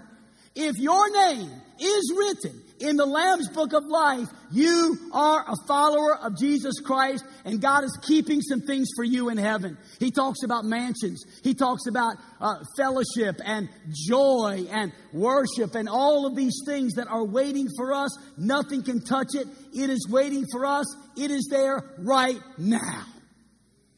[0.55, 6.16] If your name is written in the Lamb's book of life, you are a follower
[6.16, 9.78] of Jesus Christ, and God is keeping some things for you in heaven.
[10.00, 16.26] He talks about mansions, He talks about uh, fellowship and joy and worship and all
[16.26, 18.10] of these things that are waiting for us.
[18.37, 19.46] Nothing can touch it.
[19.72, 23.04] It is waiting for us, it is there right now.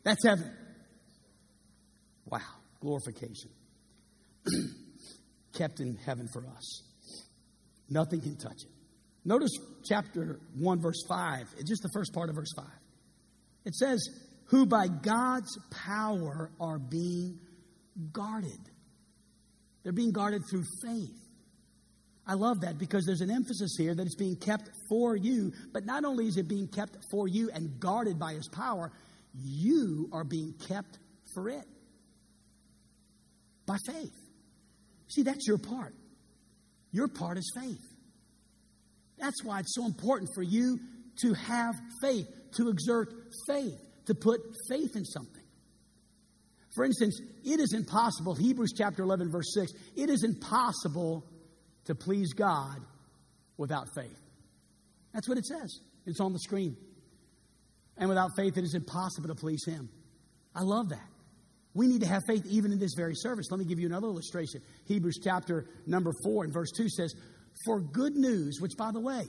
[0.05, 0.53] That's heaven.
[2.27, 2.41] Wow,
[2.81, 3.51] glorification.
[5.55, 6.86] Kept in heaven for us.
[7.89, 8.71] Nothing can touch it.
[9.25, 9.51] Notice
[9.85, 12.65] chapter 1, verse 5, it's just the first part of verse 5.
[13.65, 14.09] It says,
[14.47, 17.41] Who by God's power are being
[18.13, 18.61] guarded.
[19.83, 21.15] They're being guarded through faith.
[22.27, 25.85] I love that because there's an emphasis here that it's being kept for you, but
[25.85, 28.91] not only is it being kept for you and guarded by His power,
[29.35, 30.99] you are being kept
[31.35, 31.65] for it
[33.65, 34.15] by faith.
[35.09, 35.95] See, that's your part.
[36.97, 37.85] Your part is faith.
[39.19, 40.81] That's why it's so important for you
[41.21, 43.13] to have faith, to exert
[43.47, 45.43] faith, to put faith in something.
[46.75, 51.27] For instance, it is impossible, Hebrews chapter 11, verse 6, it is impossible
[51.85, 52.81] to please God
[53.59, 54.19] without faith.
[55.13, 55.81] That's what it says.
[56.07, 56.79] It's on the screen.
[57.99, 59.91] And without faith, it is impossible to please Him.
[60.55, 61.09] I love that.
[61.77, 63.51] We need to have faith even in this very service.
[63.51, 64.63] Let me give you another illustration.
[64.87, 67.15] Hebrews chapter number 4 and verse 2 says,
[67.67, 69.25] For good news, which by the way,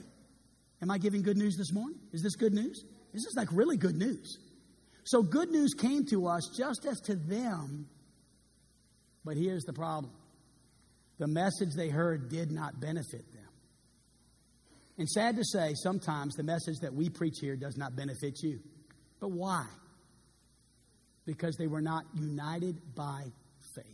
[0.80, 1.98] am I giving good news this morning?
[2.14, 2.84] Is this good news?
[3.12, 4.38] This is like really good news.
[5.04, 7.86] So good news came to us just as to them,
[9.26, 10.10] but here's the problem
[11.18, 13.48] the message they heard did not benefit them.
[14.96, 18.60] And sad to say, sometimes the message that we preach here does not benefit you.
[19.20, 19.66] But why?
[21.28, 23.22] Because they were not united by
[23.74, 23.84] faith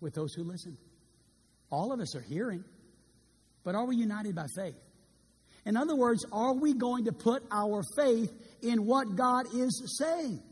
[0.00, 0.76] with those who listened.
[1.70, 2.64] All of us are hearing,
[3.62, 4.74] but are we united by faith?
[5.64, 10.42] In other words, are we going to put our faith in what God is saying?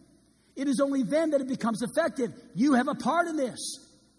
[0.54, 2.32] It is only then that it becomes effective.
[2.54, 3.58] You have a part in this,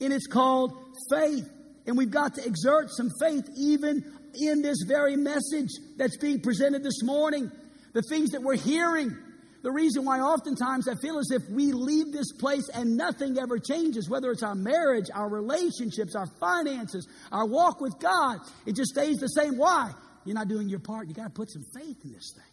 [0.01, 0.73] and it's called
[1.09, 1.49] faith.
[1.87, 4.03] And we've got to exert some faith even
[4.35, 7.49] in this very message that's being presented this morning.
[7.93, 9.17] The things that we're hearing,
[9.61, 13.59] the reason why oftentimes I feel as if we leave this place and nothing ever
[13.59, 18.91] changes, whether it's our marriage, our relationships, our finances, our walk with God, it just
[18.91, 19.57] stays the same.
[19.57, 19.91] Why?
[20.25, 21.07] You're not doing your part.
[21.07, 22.43] You got to put some faith in this thing.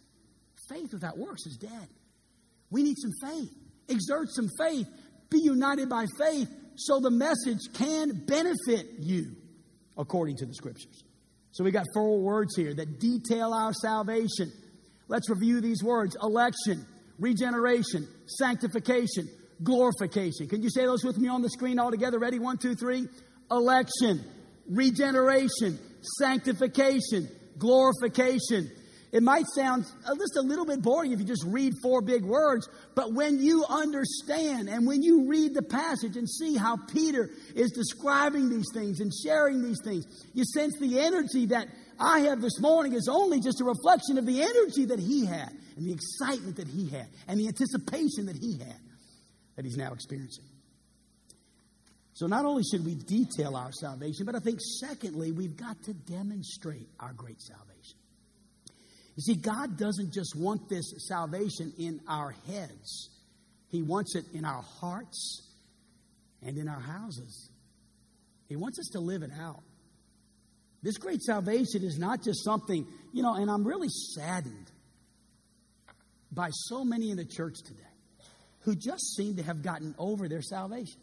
[0.69, 1.87] Faith without works is dead.
[2.69, 3.53] We need some faith.
[3.87, 4.87] Exert some faith.
[5.29, 9.31] Be united by faith so the message can benefit you
[9.97, 11.03] according to the scriptures.
[11.51, 14.51] So we got four words here that detail our salvation.
[15.07, 16.85] Let's review these words election,
[17.19, 19.29] regeneration, sanctification,
[19.63, 20.47] glorification.
[20.47, 22.19] Can you say those with me on the screen all together?
[22.19, 22.39] Ready?
[22.39, 23.07] One, two, three.
[23.49, 24.23] Election,
[24.69, 25.79] regeneration,
[26.19, 28.69] sanctification, glorification.
[29.13, 32.67] It might sound just a little bit boring if you just read four big words,
[32.93, 37.71] but when you understand and when you read the passage and see how Peter is
[37.71, 41.67] describing these things and sharing these things, you sense the energy that
[41.99, 45.51] I have this morning is only just a reflection of the energy that he had
[45.75, 48.79] and the excitement that he had and the anticipation that he had
[49.55, 50.45] that he's now experiencing.
[52.13, 55.93] So, not only should we detail our salvation, but I think secondly, we've got to
[55.93, 57.97] demonstrate our great salvation.
[59.15, 63.09] You see, God doesn't just want this salvation in our heads,
[63.69, 65.47] He wants it in our hearts
[66.41, 67.49] and in our houses.
[68.47, 69.61] He wants us to live it out.
[70.83, 74.71] This great salvation is not just something, you know, and I'm really saddened
[76.31, 77.81] by so many in the church today
[78.61, 80.99] who just seem to have gotten over their salvation.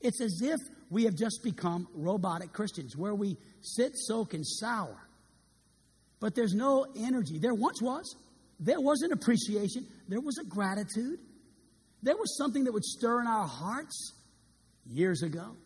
[0.00, 0.60] It's as if
[0.90, 4.96] we have just become robotic Christians where we sit, soak, and sour
[6.20, 7.38] but there's no energy.
[7.38, 8.16] There once was.
[8.58, 9.86] There was an appreciation.
[10.08, 11.18] There was a gratitude.
[12.02, 14.12] There was something that would stir in our hearts
[14.86, 15.56] years ago.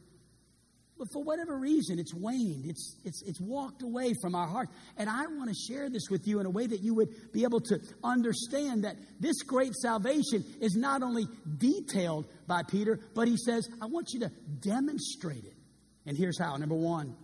[1.01, 2.67] But for whatever reason, it's waned.
[2.67, 4.71] It's, it's, it's walked away from our hearts.
[4.99, 7.45] And I want to share this with you in a way that you would be
[7.45, 11.27] able to understand that this great salvation is not only
[11.57, 14.31] detailed by Peter, but he says, I want you to
[14.61, 15.57] demonstrate it.
[16.05, 16.55] And here's how.
[16.57, 17.17] Number one,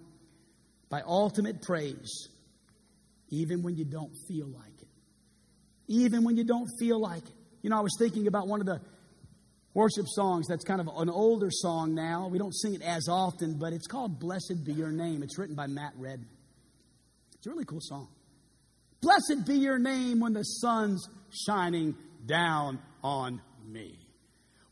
[0.89, 2.31] by ultimate praise
[3.29, 4.89] even when you don't feel like it.
[5.89, 7.35] Even when you don't feel like it.
[7.61, 8.81] You know, I was thinking about one of the
[9.77, 12.29] worship songs that's kind of an older song now.
[12.29, 15.23] We don't sing it as often, but it's called Blessed Be Your Name.
[15.23, 16.31] It's written by Matt Redman.
[17.35, 18.09] It's a really cool song.
[19.03, 21.07] Blessed be your name when the sun's
[21.47, 23.99] shining down on me.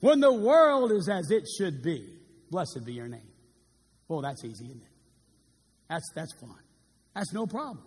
[0.01, 2.09] When the world is as it should be,
[2.51, 3.29] blessed be your name.
[4.09, 4.89] Well, that's easy, isn't it?
[5.91, 6.59] That's, that's fun.
[7.15, 7.85] That's no problem.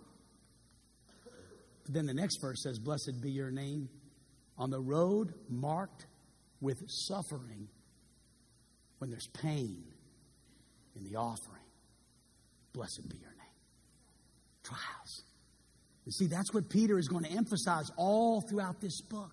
[1.84, 3.88] But then the next verse says, Blessed be your name
[4.56, 6.06] on the road marked
[6.60, 7.68] with suffering
[8.98, 9.84] when there's pain
[10.96, 11.62] in the offering.
[12.72, 13.38] Blessed be your name.
[14.64, 15.24] Trials.
[16.04, 19.32] You see, that's what Peter is going to emphasize all throughout this book.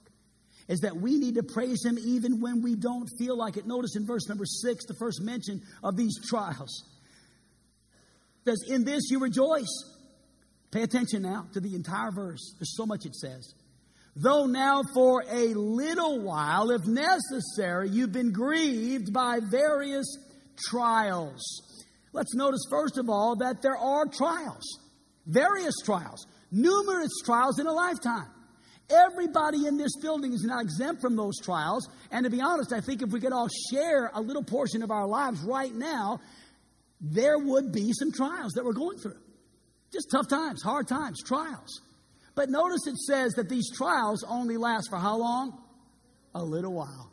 [0.67, 3.67] Is that we need to praise him even when we don't feel like it.
[3.67, 6.83] Notice in verse number six, the first mention of these trials.
[8.45, 9.95] It says, In this you rejoice
[10.75, 12.53] Pay attention now to the entire verse.
[12.59, 13.53] There's so much it says.
[14.15, 20.05] Though now for a little while, if necessary, you've been grieved by various
[20.69, 21.41] trials.
[22.13, 24.79] Let's notice, first of all, that there are trials,
[25.27, 28.29] various trials, numerous trials in a lifetime.
[28.89, 31.89] Everybody in this building is not exempt from those trials.
[32.11, 34.91] And to be honest, I think if we could all share a little portion of
[34.91, 36.21] our lives right now,
[37.01, 39.19] there would be some trials that we're going through.
[39.91, 41.81] Just tough times, hard times, trials.
[42.35, 45.57] But notice it says that these trials only last for how long?
[46.35, 47.09] A little while.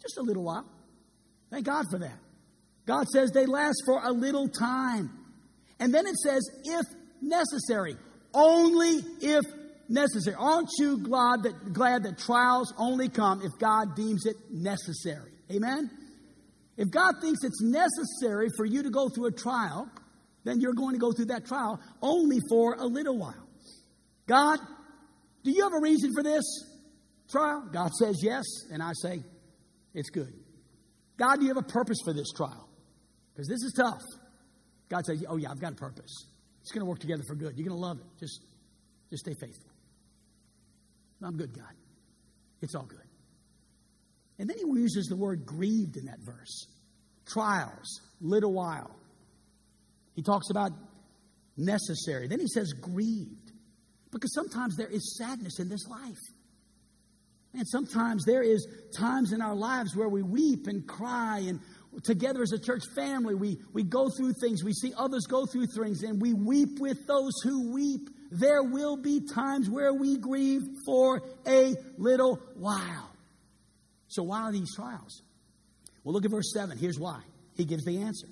[0.00, 0.64] Just a little while.
[1.50, 2.18] Thank God for that.
[2.86, 5.10] God says they last for a little time.
[5.78, 6.86] And then it says, if
[7.20, 7.96] necessary,
[8.34, 9.44] only if
[9.88, 10.36] necessary.
[10.38, 15.32] Aren't you glad that, glad that trials only come if God deems it necessary?
[15.50, 15.90] Amen?
[16.76, 19.88] If God thinks it's necessary for you to go through a trial,
[20.44, 23.41] then you're going to go through that trial only for a little while.
[24.26, 24.58] God,
[25.44, 26.44] do you have a reason for this
[27.30, 27.68] trial?
[27.72, 29.22] God says yes, and I say,
[29.94, 30.32] it's good.
[31.18, 32.68] God, do you have a purpose for this trial?
[33.32, 34.00] Because this is tough.
[34.88, 36.26] God says, oh, yeah, I've got a purpose.
[36.60, 37.56] It's going to work together for good.
[37.56, 38.06] You're going to love it.
[38.20, 38.40] Just,
[39.10, 39.70] just stay faithful.
[41.24, 41.72] I'm good, God.
[42.60, 42.98] It's all good.
[44.38, 46.66] And then he uses the word grieved in that verse.
[47.26, 48.90] Trials, little while.
[50.14, 50.72] He talks about
[51.56, 52.28] necessary.
[52.28, 53.41] Then he says grieved.
[54.12, 56.20] Because sometimes there is sadness in this life.
[57.54, 61.60] And sometimes there is times in our lives where we weep and cry and
[62.04, 65.66] together as a church family, we, we go through things, we see others go through
[65.66, 68.08] things, and we weep with those who weep.
[68.30, 73.10] There will be times where we grieve for a little while.
[74.08, 75.22] So, why are these trials?
[76.02, 76.78] Well, look at verse 7.
[76.78, 77.20] Here's why.
[77.56, 78.26] He gives the answer.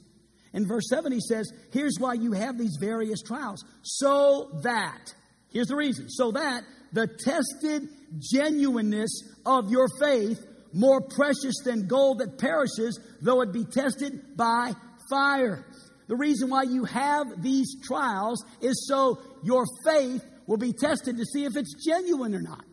[0.52, 3.64] In verse 7, he says, Here's why you have these various trials.
[3.82, 5.12] So that,
[5.52, 7.88] here's the reason, so that the tested
[8.18, 9.10] genuineness
[9.46, 10.38] of your faith,
[10.72, 14.72] more precious than gold that perishes, though it be tested by
[15.10, 15.64] fire.
[16.08, 21.24] The reason why you have these trials is so your faith will be tested to
[21.24, 22.64] see if it's genuine or not.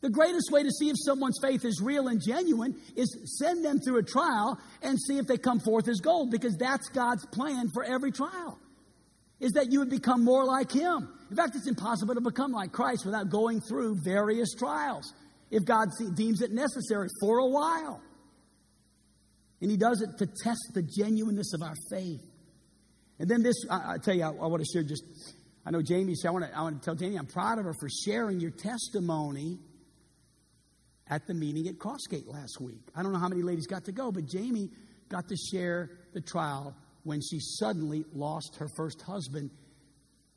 [0.00, 3.80] The greatest way to see if someone's faith is real and genuine is send them
[3.80, 7.70] through a trial and see if they come forth as gold because that's God's plan
[7.72, 8.58] for every trial.
[9.44, 11.06] Is that you would become more like him.
[11.30, 15.12] In fact, it's impossible to become like Christ without going through various trials
[15.50, 18.00] if God deems it necessary for a while.
[19.60, 22.22] And he does it to test the genuineness of our faith.
[23.18, 25.04] And then this, I, I tell you, I, I want to share just,
[25.66, 27.66] I know Jamie said, I want, to, I want to tell Jamie, I'm proud of
[27.66, 29.58] her for sharing your testimony
[31.06, 32.80] at the meeting at Crossgate last week.
[32.96, 34.70] I don't know how many ladies got to go, but Jamie
[35.10, 36.74] got to share the trial
[37.04, 39.50] when she suddenly lost her first husband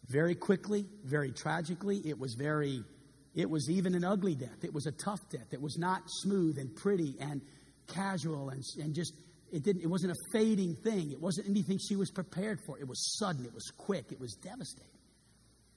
[0.07, 2.01] very quickly, very tragically.
[2.05, 2.84] It was very,
[3.36, 4.63] it was even an ugly death.
[4.63, 5.47] It was a tough death.
[5.51, 7.41] It was not smooth and pretty and
[7.88, 9.13] casual and, and just,
[9.51, 11.11] it didn't, it wasn't a fading thing.
[11.11, 12.78] It wasn't anything she was prepared for.
[12.78, 13.45] It was sudden.
[13.45, 14.11] It was quick.
[14.11, 14.91] It was devastating.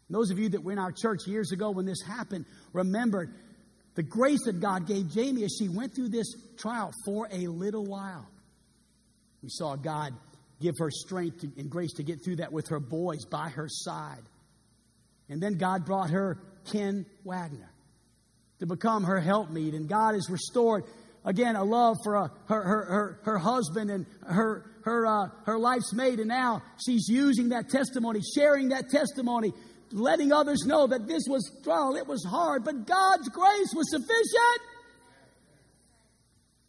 [0.09, 3.33] Those of you that were in our church years ago when this happened, remembered
[3.95, 6.27] the grace that God gave Jamie as she went through this
[6.59, 8.27] trial for a little while.
[9.41, 10.15] We saw God
[10.61, 14.23] give her strength and grace to get through that with her boys by her side.
[15.29, 16.39] And then God brought her
[16.71, 17.71] Ken Wagner
[18.59, 19.75] to become her helpmeet.
[19.75, 20.85] And God has restored,
[21.25, 25.29] again, a love for a, uh, her, her, her, her husband and her, her, uh,
[25.47, 26.19] her life's mate.
[26.19, 29.53] And now she's using that testimony, sharing that testimony
[29.93, 34.61] letting others know that this was trial, it was hard, but God's grace was sufficient.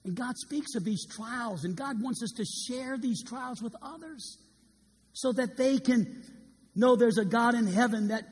[0.03, 3.75] And God speaks of these trials, and God wants us to share these trials with
[3.81, 4.37] others
[5.13, 6.23] so that they can
[6.75, 8.23] know there's a God in heaven that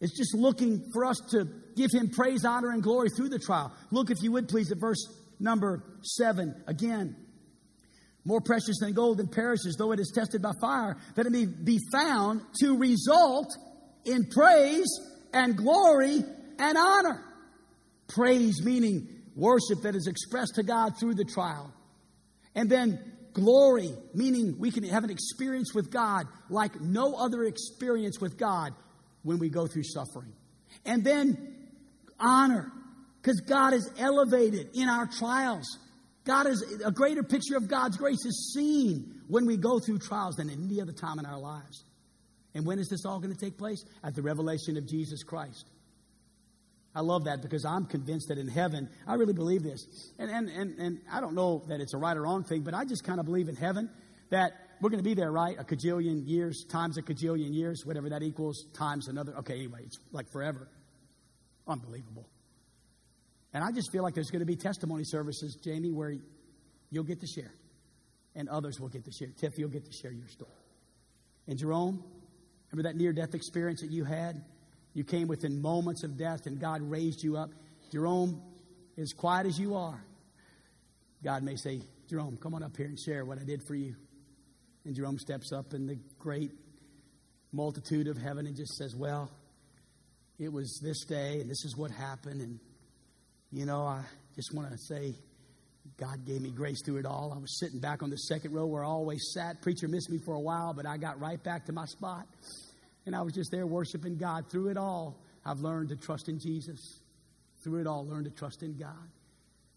[0.00, 3.72] is just looking for us to give him praise, honor, and glory through the trial.
[3.90, 5.06] Look, if you would please, at verse
[5.40, 7.16] number seven again.
[8.24, 11.46] More precious than gold that perishes, though it is tested by fire, that it may
[11.46, 13.56] be found to result
[14.04, 14.88] in praise
[15.32, 16.22] and glory
[16.58, 17.24] and honor.
[18.08, 19.08] Praise meaning
[19.38, 21.72] worship that is expressed to God through the trial.
[22.54, 23.00] And then
[23.32, 28.74] glory, meaning we can have an experience with God like no other experience with God
[29.22, 30.32] when we go through suffering.
[30.84, 31.54] And then
[32.18, 32.72] honor,
[33.22, 35.78] because God is elevated in our trials.
[36.24, 40.36] God is a greater picture of God's grace is seen when we go through trials
[40.36, 41.84] than at any other time in our lives.
[42.54, 43.84] And when is this all going to take place?
[44.02, 45.70] At the revelation of Jesus Christ.
[46.94, 49.86] I love that because I'm convinced that in heaven, I really believe this.
[50.18, 52.74] And, and, and, and I don't know that it's a right or wrong thing, but
[52.74, 53.90] I just kind of believe in heaven
[54.30, 55.56] that we're going to be there, right?
[55.58, 59.36] A cajillion years, times a cajillion years, whatever that equals, times another.
[59.38, 60.68] Okay, anyway, it's like forever.
[61.66, 62.28] Unbelievable.
[63.52, 66.14] And I just feel like there's going to be testimony services, Jamie, where
[66.90, 67.52] you'll get to share,
[68.34, 69.28] and others will get to share.
[69.36, 70.50] Tiff, you'll get to share your story.
[71.46, 72.04] And Jerome,
[72.70, 74.44] Remember that near death experience that you had?
[74.94, 77.50] You came within moments of death and God raised you up.
[77.92, 78.42] Jerome,
[78.96, 80.02] as quiet as you are,
[81.22, 83.94] God may say, Jerome, come on up here and share what I did for you.
[84.84, 86.50] And Jerome steps up in the great
[87.52, 89.30] multitude of heaven and just says, Well,
[90.38, 92.40] it was this day and this is what happened.
[92.40, 92.58] And,
[93.50, 94.02] you know, I
[94.36, 95.14] just want to say,
[95.96, 97.32] God gave me grace through it all.
[97.34, 99.60] I was sitting back on the second row where I always sat.
[99.62, 102.26] Preacher missed me for a while, but I got right back to my spot.
[103.08, 104.50] And I was just there worshiping God.
[104.50, 107.00] Through it all, I've learned to trust in Jesus.
[107.64, 109.08] Through it all, learned to trust in God.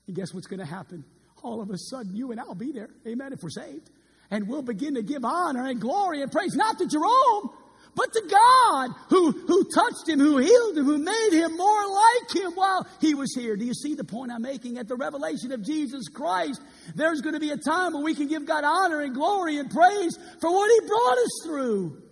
[0.06, 1.06] And guess what's going to happen?
[1.42, 2.90] All of a sudden, you and I'll be there.
[3.08, 3.32] Amen.
[3.32, 3.90] If we're saved.
[4.32, 7.52] And we'll begin to give honor and glory and praise, not to Jerome,
[7.96, 12.36] but to God who, who touched him, who healed him, who made him more like
[12.36, 13.56] him while he was here.
[13.56, 14.78] Do you see the point I'm making?
[14.78, 16.62] At the revelation of Jesus Christ,
[16.96, 19.72] there's going to be a time when we can give God honor and glory and
[19.72, 22.11] praise for what he brought us through.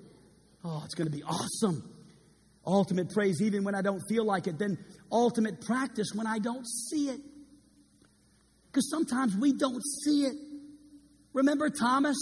[0.64, 1.84] Oh, it's going to be awesome.
[2.66, 4.78] Ultimate praise even when I don't feel like it, then
[5.12, 7.20] ultimate practice when I don't see it.
[8.68, 10.36] Because sometimes we don't see it.
[11.34, 12.18] Remember Thomas?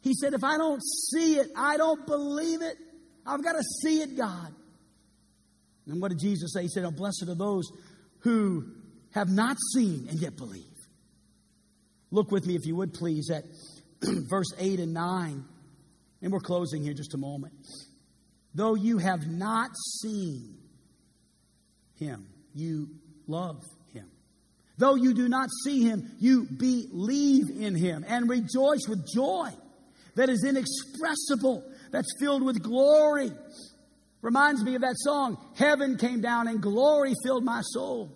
[0.00, 2.76] He said, If I don't see it, I don't believe it.
[3.24, 4.52] I've got to see it, God.
[5.86, 6.62] And what did Jesus say?
[6.62, 7.70] He said, Oh, blessed are those
[8.20, 8.64] who
[9.14, 10.64] have not seen and yet believe.
[12.10, 13.44] Look with me, if you would please, at
[14.02, 15.44] verse 8 and 9.
[16.22, 17.52] And we're closing here just a moment.
[18.54, 19.70] Though you have not
[20.00, 20.58] seen
[21.98, 22.88] him, you
[23.26, 23.62] love
[23.92, 24.08] him.
[24.78, 29.50] Though you do not see him, you believe in him and rejoice with joy
[30.14, 33.32] that is inexpressible, that's filled with glory.
[34.20, 38.10] Reminds me of that song, Heaven came down and glory filled my soul.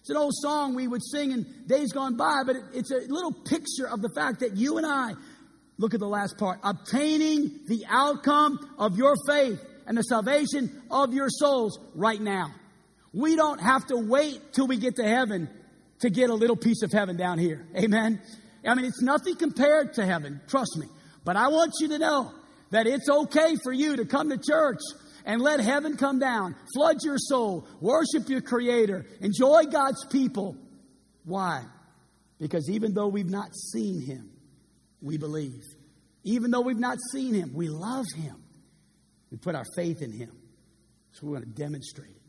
[0.00, 3.00] It's an old song we would sing in days gone by, but it, it's a
[3.12, 5.12] little picture of the fact that you and I,
[5.80, 11.14] look at the last part, obtaining the outcome of your faith and the salvation of
[11.14, 12.52] your souls right now.
[13.14, 15.48] We don't have to wait till we get to heaven
[16.00, 17.66] to get a little piece of heaven down here.
[17.74, 18.20] Amen.
[18.64, 20.42] I mean, it's nothing compared to heaven.
[20.48, 20.86] Trust me.
[21.24, 22.30] But I want you to know
[22.72, 24.80] that it's okay for you to come to church
[25.24, 30.56] and let heaven come down, flood your soul, worship your Creator, enjoy God's people.
[31.24, 31.64] Why?
[32.38, 34.30] Because even though we've not seen Him,
[35.02, 35.62] we believe.
[36.24, 38.36] Even though we've not seen Him, we love Him.
[39.30, 40.32] We put our faith in Him.
[41.12, 42.22] So we're going to demonstrate it.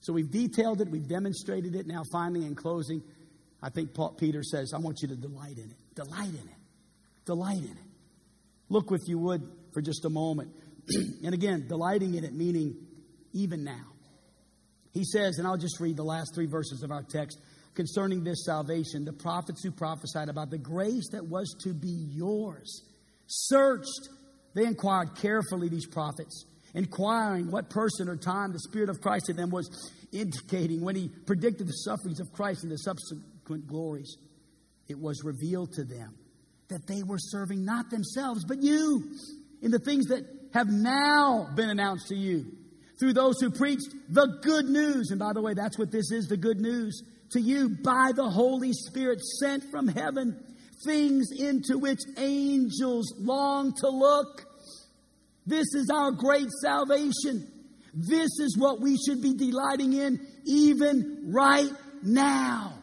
[0.00, 1.86] So we've detailed it, we've demonstrated it.
[1.86, 3.02] Now, finally, in closing,
[3.62, 5.94] I think Paul, Peter says, I want you to delight in it.
[5.94, 6.56] Delight in it.
[7.24, 7.86] Delight in it.
[8.68, 9.42] Look, if you would,
[9.72, 10.50] for just a moment.
[11.24, 12.74] and again, delighting in it, meaning
[13.32, 13.86] even now.
[14.92, 17.38] He says, and I'll just read the last three verses of our text
[17.74, 19.04] concerning this salvation.
[19.04, 22.82] The prophets who prophesied about the grace that was to be yours
[23.26, 24.08] searched.
[24.54, 26.44] They inquired carefully, these prophets,
[26.74, 31.08] inquiring what person or time the Spirit of Christ in them was indicating when he
[31.08, 34.16] predicted the sufferings of Christ and the subsequent glories.
[34.88, 36.14] It was revealed to them
[36.68, 39.02] that they were serving not themselves, but you
[39.62, 42.44] in the things that have now been announced to you
[42.98, 45.10] through those who preached the good news.
[45.10, 47.02] And by the way, that's what this is the good news
[47.32, 50.42] to you by the Holy Spirit sent from heaven,
[50.84, 54.44] things into which angels long to look.
[55.46, 57.48] This is our great salvation.
[57.94, 61.70] This is what we should be delighting in even right
[62.02, 62.74] now.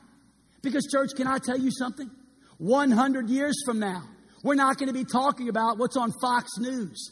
[0.61, 2.09] Because, church, can I tell you something?
[2.57, 4.03] 100 years from now,
[4.43, 7.11] we're not going to be talking about what's on Fox News.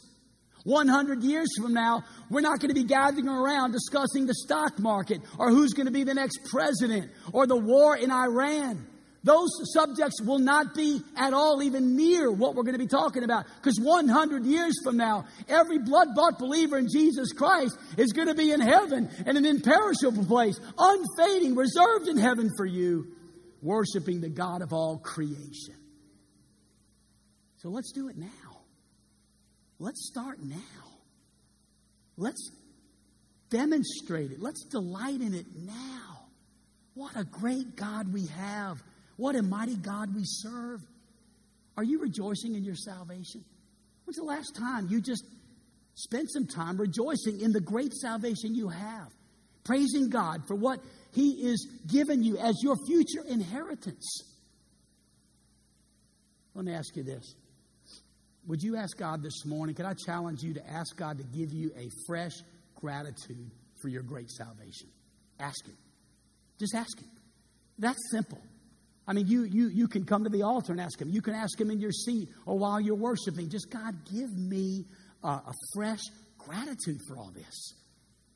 [0.68, 5.22] 100 years from now, we're not going to be gathering around discussing the stock market
[5.38, 8.86] or who's going to be the next president or the war in Iran.
[9.24, 13.24] Those subjects will not be at all even near what we're going to be talking
[13.24, 13.46] about.
[13.56, 18.34] Because 100 years from now, every blood bought believer in Jesus Christ is going to
[18.34, 23.08] be in heaven in an imperishable place, unfading, reserved in heaven for you,
[23.62, 25.74] worshiping the God of all creation.
[27.56, 28.47] So let's do it now.
[29.78, 30.56] Let's start now.
[32.16, 32.50] Let's
[33.50, 34.40] demonstrate it.
[34.40, 36.26] Let's delight in it now.
[36.94, 38.82] What a great God we have.
[39.16, 40.80] What a mighty God we serve.
[41.76, 43.44] Are you rejoicing in your salvation?
[44.04, 45.24] When's the last time you just
[45.94, 49.12] spent some time rejoicing in the great salvation you have?
[49.64, 50.80] Praising God for what
[51.12, 54.22] He is giving you as your future inheritance.
[56.54, 57.36] Let me ask you this
[58.48, 59.74] would you ask God this morning?
[59.74, 62.32] Could I challenge you to ask God to give you a fresh
[62.74, 64.88] gratitude for your great salvation?
[65.38, 65.76] Ask Him.
[66.58, 67.10] Just ask Him.
[67.78, 68.40] That's simple.
[69.06, 71.10] I mean, you, you, you can come to the altar and ask Him.
[71.10, 73.50] You can ask Him in your seat or while you're worshiping.
[73.50, 74.86] Just, God, give me
[75.22, 76.00] a, a fresh
[76.38, 77.74] gratitude for all this.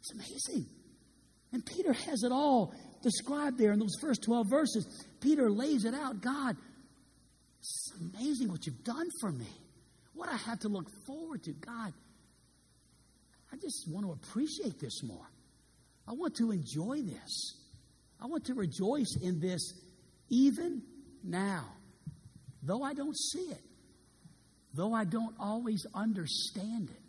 [0.01, 0.67] It's amazing.
[1.55, 5.07] And Peter has it all described there in those first 12 verses.
[5.21, 6.21] Peter lays it out.
[6.21, 6.57] God,
[7.61, 9.62] it's amazing what you've done for me
[10.15, 11.53] what I have to look forward to.
[11.53, 11.93] God,
[13.53, 15.27] I just want to appreciate this more.
[16.07, 17.55] I want to enjoy this.
[18.21, 19.75] I want to rejoice in this
[20.29, 20.83] even
[21.23, 21.67] now,
[22.63, 23.61] though I don't see it,
[24.75, 27.03] though I don't always understand it.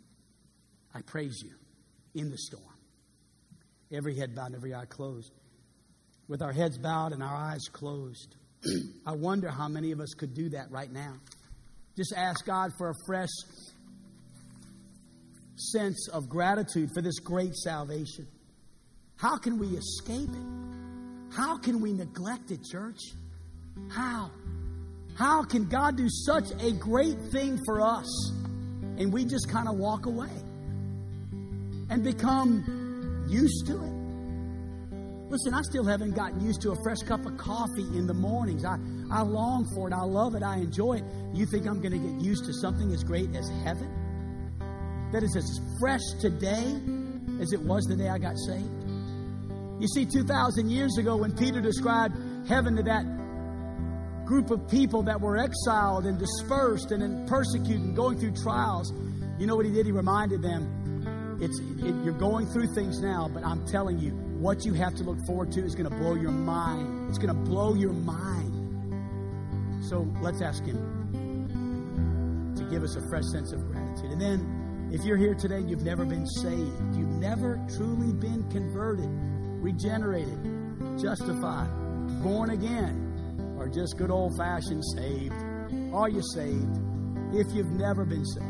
[0.94, 1.54] I praise you
[2.14, 2.62] in the storm.
[3.92, 5.32] Every head bowed, every eye closed.
[6.28, 8.36] With our heads bowed and our eyes closed,
[9.06, 11.14] I wonder how many of us could do that right now.
[11.96, 13.28] Just ask God for a fresh
[15.56, 18.26] sense of gratitude for this great salvation.
[19.16, 21.34] How can we escape it?
[21.34, 23.00] How can we neglect it, church?
[23.90, 24.30] How?
[25.16, 28.30] How can God do such a great thing for us
[28.98, 30.30] and we just kind of walk away
[31.90, 33.93] and become used to it?
[35.34, 38.64] Listen, I still haven't gotten used to a fresh cup of coffee in the mornings.
[38.64, 38.78] I,
[39.10, 39.92] I long for it.
[39.92, 40.44] I love it.
[40.44, 41.04] I enjoy it.
[41.32, 43.90] You think I'm going to get used to something as great as heaven?
[45.10, 46.78] That is as fresh today
[47.42, 48.70] as it was the day I got saved?
[49.80, 52.14] You see, 2,000 years ago, when Peter described
[52.46, 53.04] heaven to that
[54.26, 58.92] group of people that were exiled and dispersed and persecuted and going through trials,
[59.40, 59.84] you know what he did?
[59.84, 64.64] He reminded them, it's, it, you're going through things now, but I'm telling you, what
[64.64, 67.08] you have to look forward to is going to blow your mind.
[67.08, 68.52] It's going to blow your mind.
[69.84, 74.10] So let's ask Him to give us a fresh sense of gratitude.
[74.10, 79.08] And then, if you're here today, you've never been saved, you've never truly been converted,
[79.62, 80.38] regenerated.
[81.00, 81.68] justified,
[82.22, 85.34] born again, or just good old fashioned saved?
[85.92, 86.78] Are you saved?
[87.32, 88.46] If you've never been saved,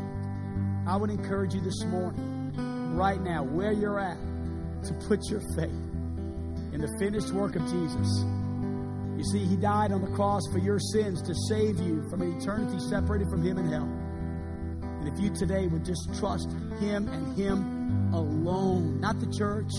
[0.87, 2.53] I would encourage you this morning,
[2.95, 4.17] right now, where you're at,
[4.87, 5.69] to put your faith
[6.73, 8.23] in the finished work of Jesus.
[9.17, 12.37] You see, He died on the cross for your sins to save you from an
[12.37, 13.89] eternity separated from Him in hell.
[14.99, 19.71] And if you today would just trust Him and Him alone, not the church,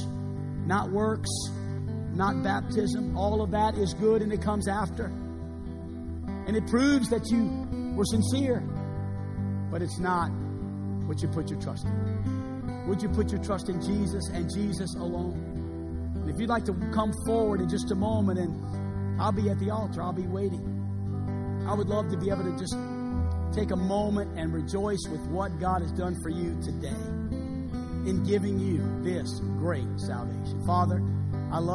[0.67, 1.31] not works,
[2.15, 5.07] not baptism, all of that is good and it comes after.
[6.47, 8.61] And it proves that you were sincere,
[9.71, 10.29] but it's not
[11.07, 12.36] what you put your trust in.
[12.87, 16.13] Would you put your trust in Jesus and Jesus alone?
[16.15, 19.59] And if you'd like to come forward in just a moment, and I'll be at
[19.59, 21.65] the altar, I'll be waiting.
[21.69, 22.77] I would love to be able to just
[23.53, 27.03] take a moment and rejoice with what God has done for you today
[28.09, 30.63] in giving you this great salvation.
[30.65, 31.03] Father,
[31.51, 31.75] I love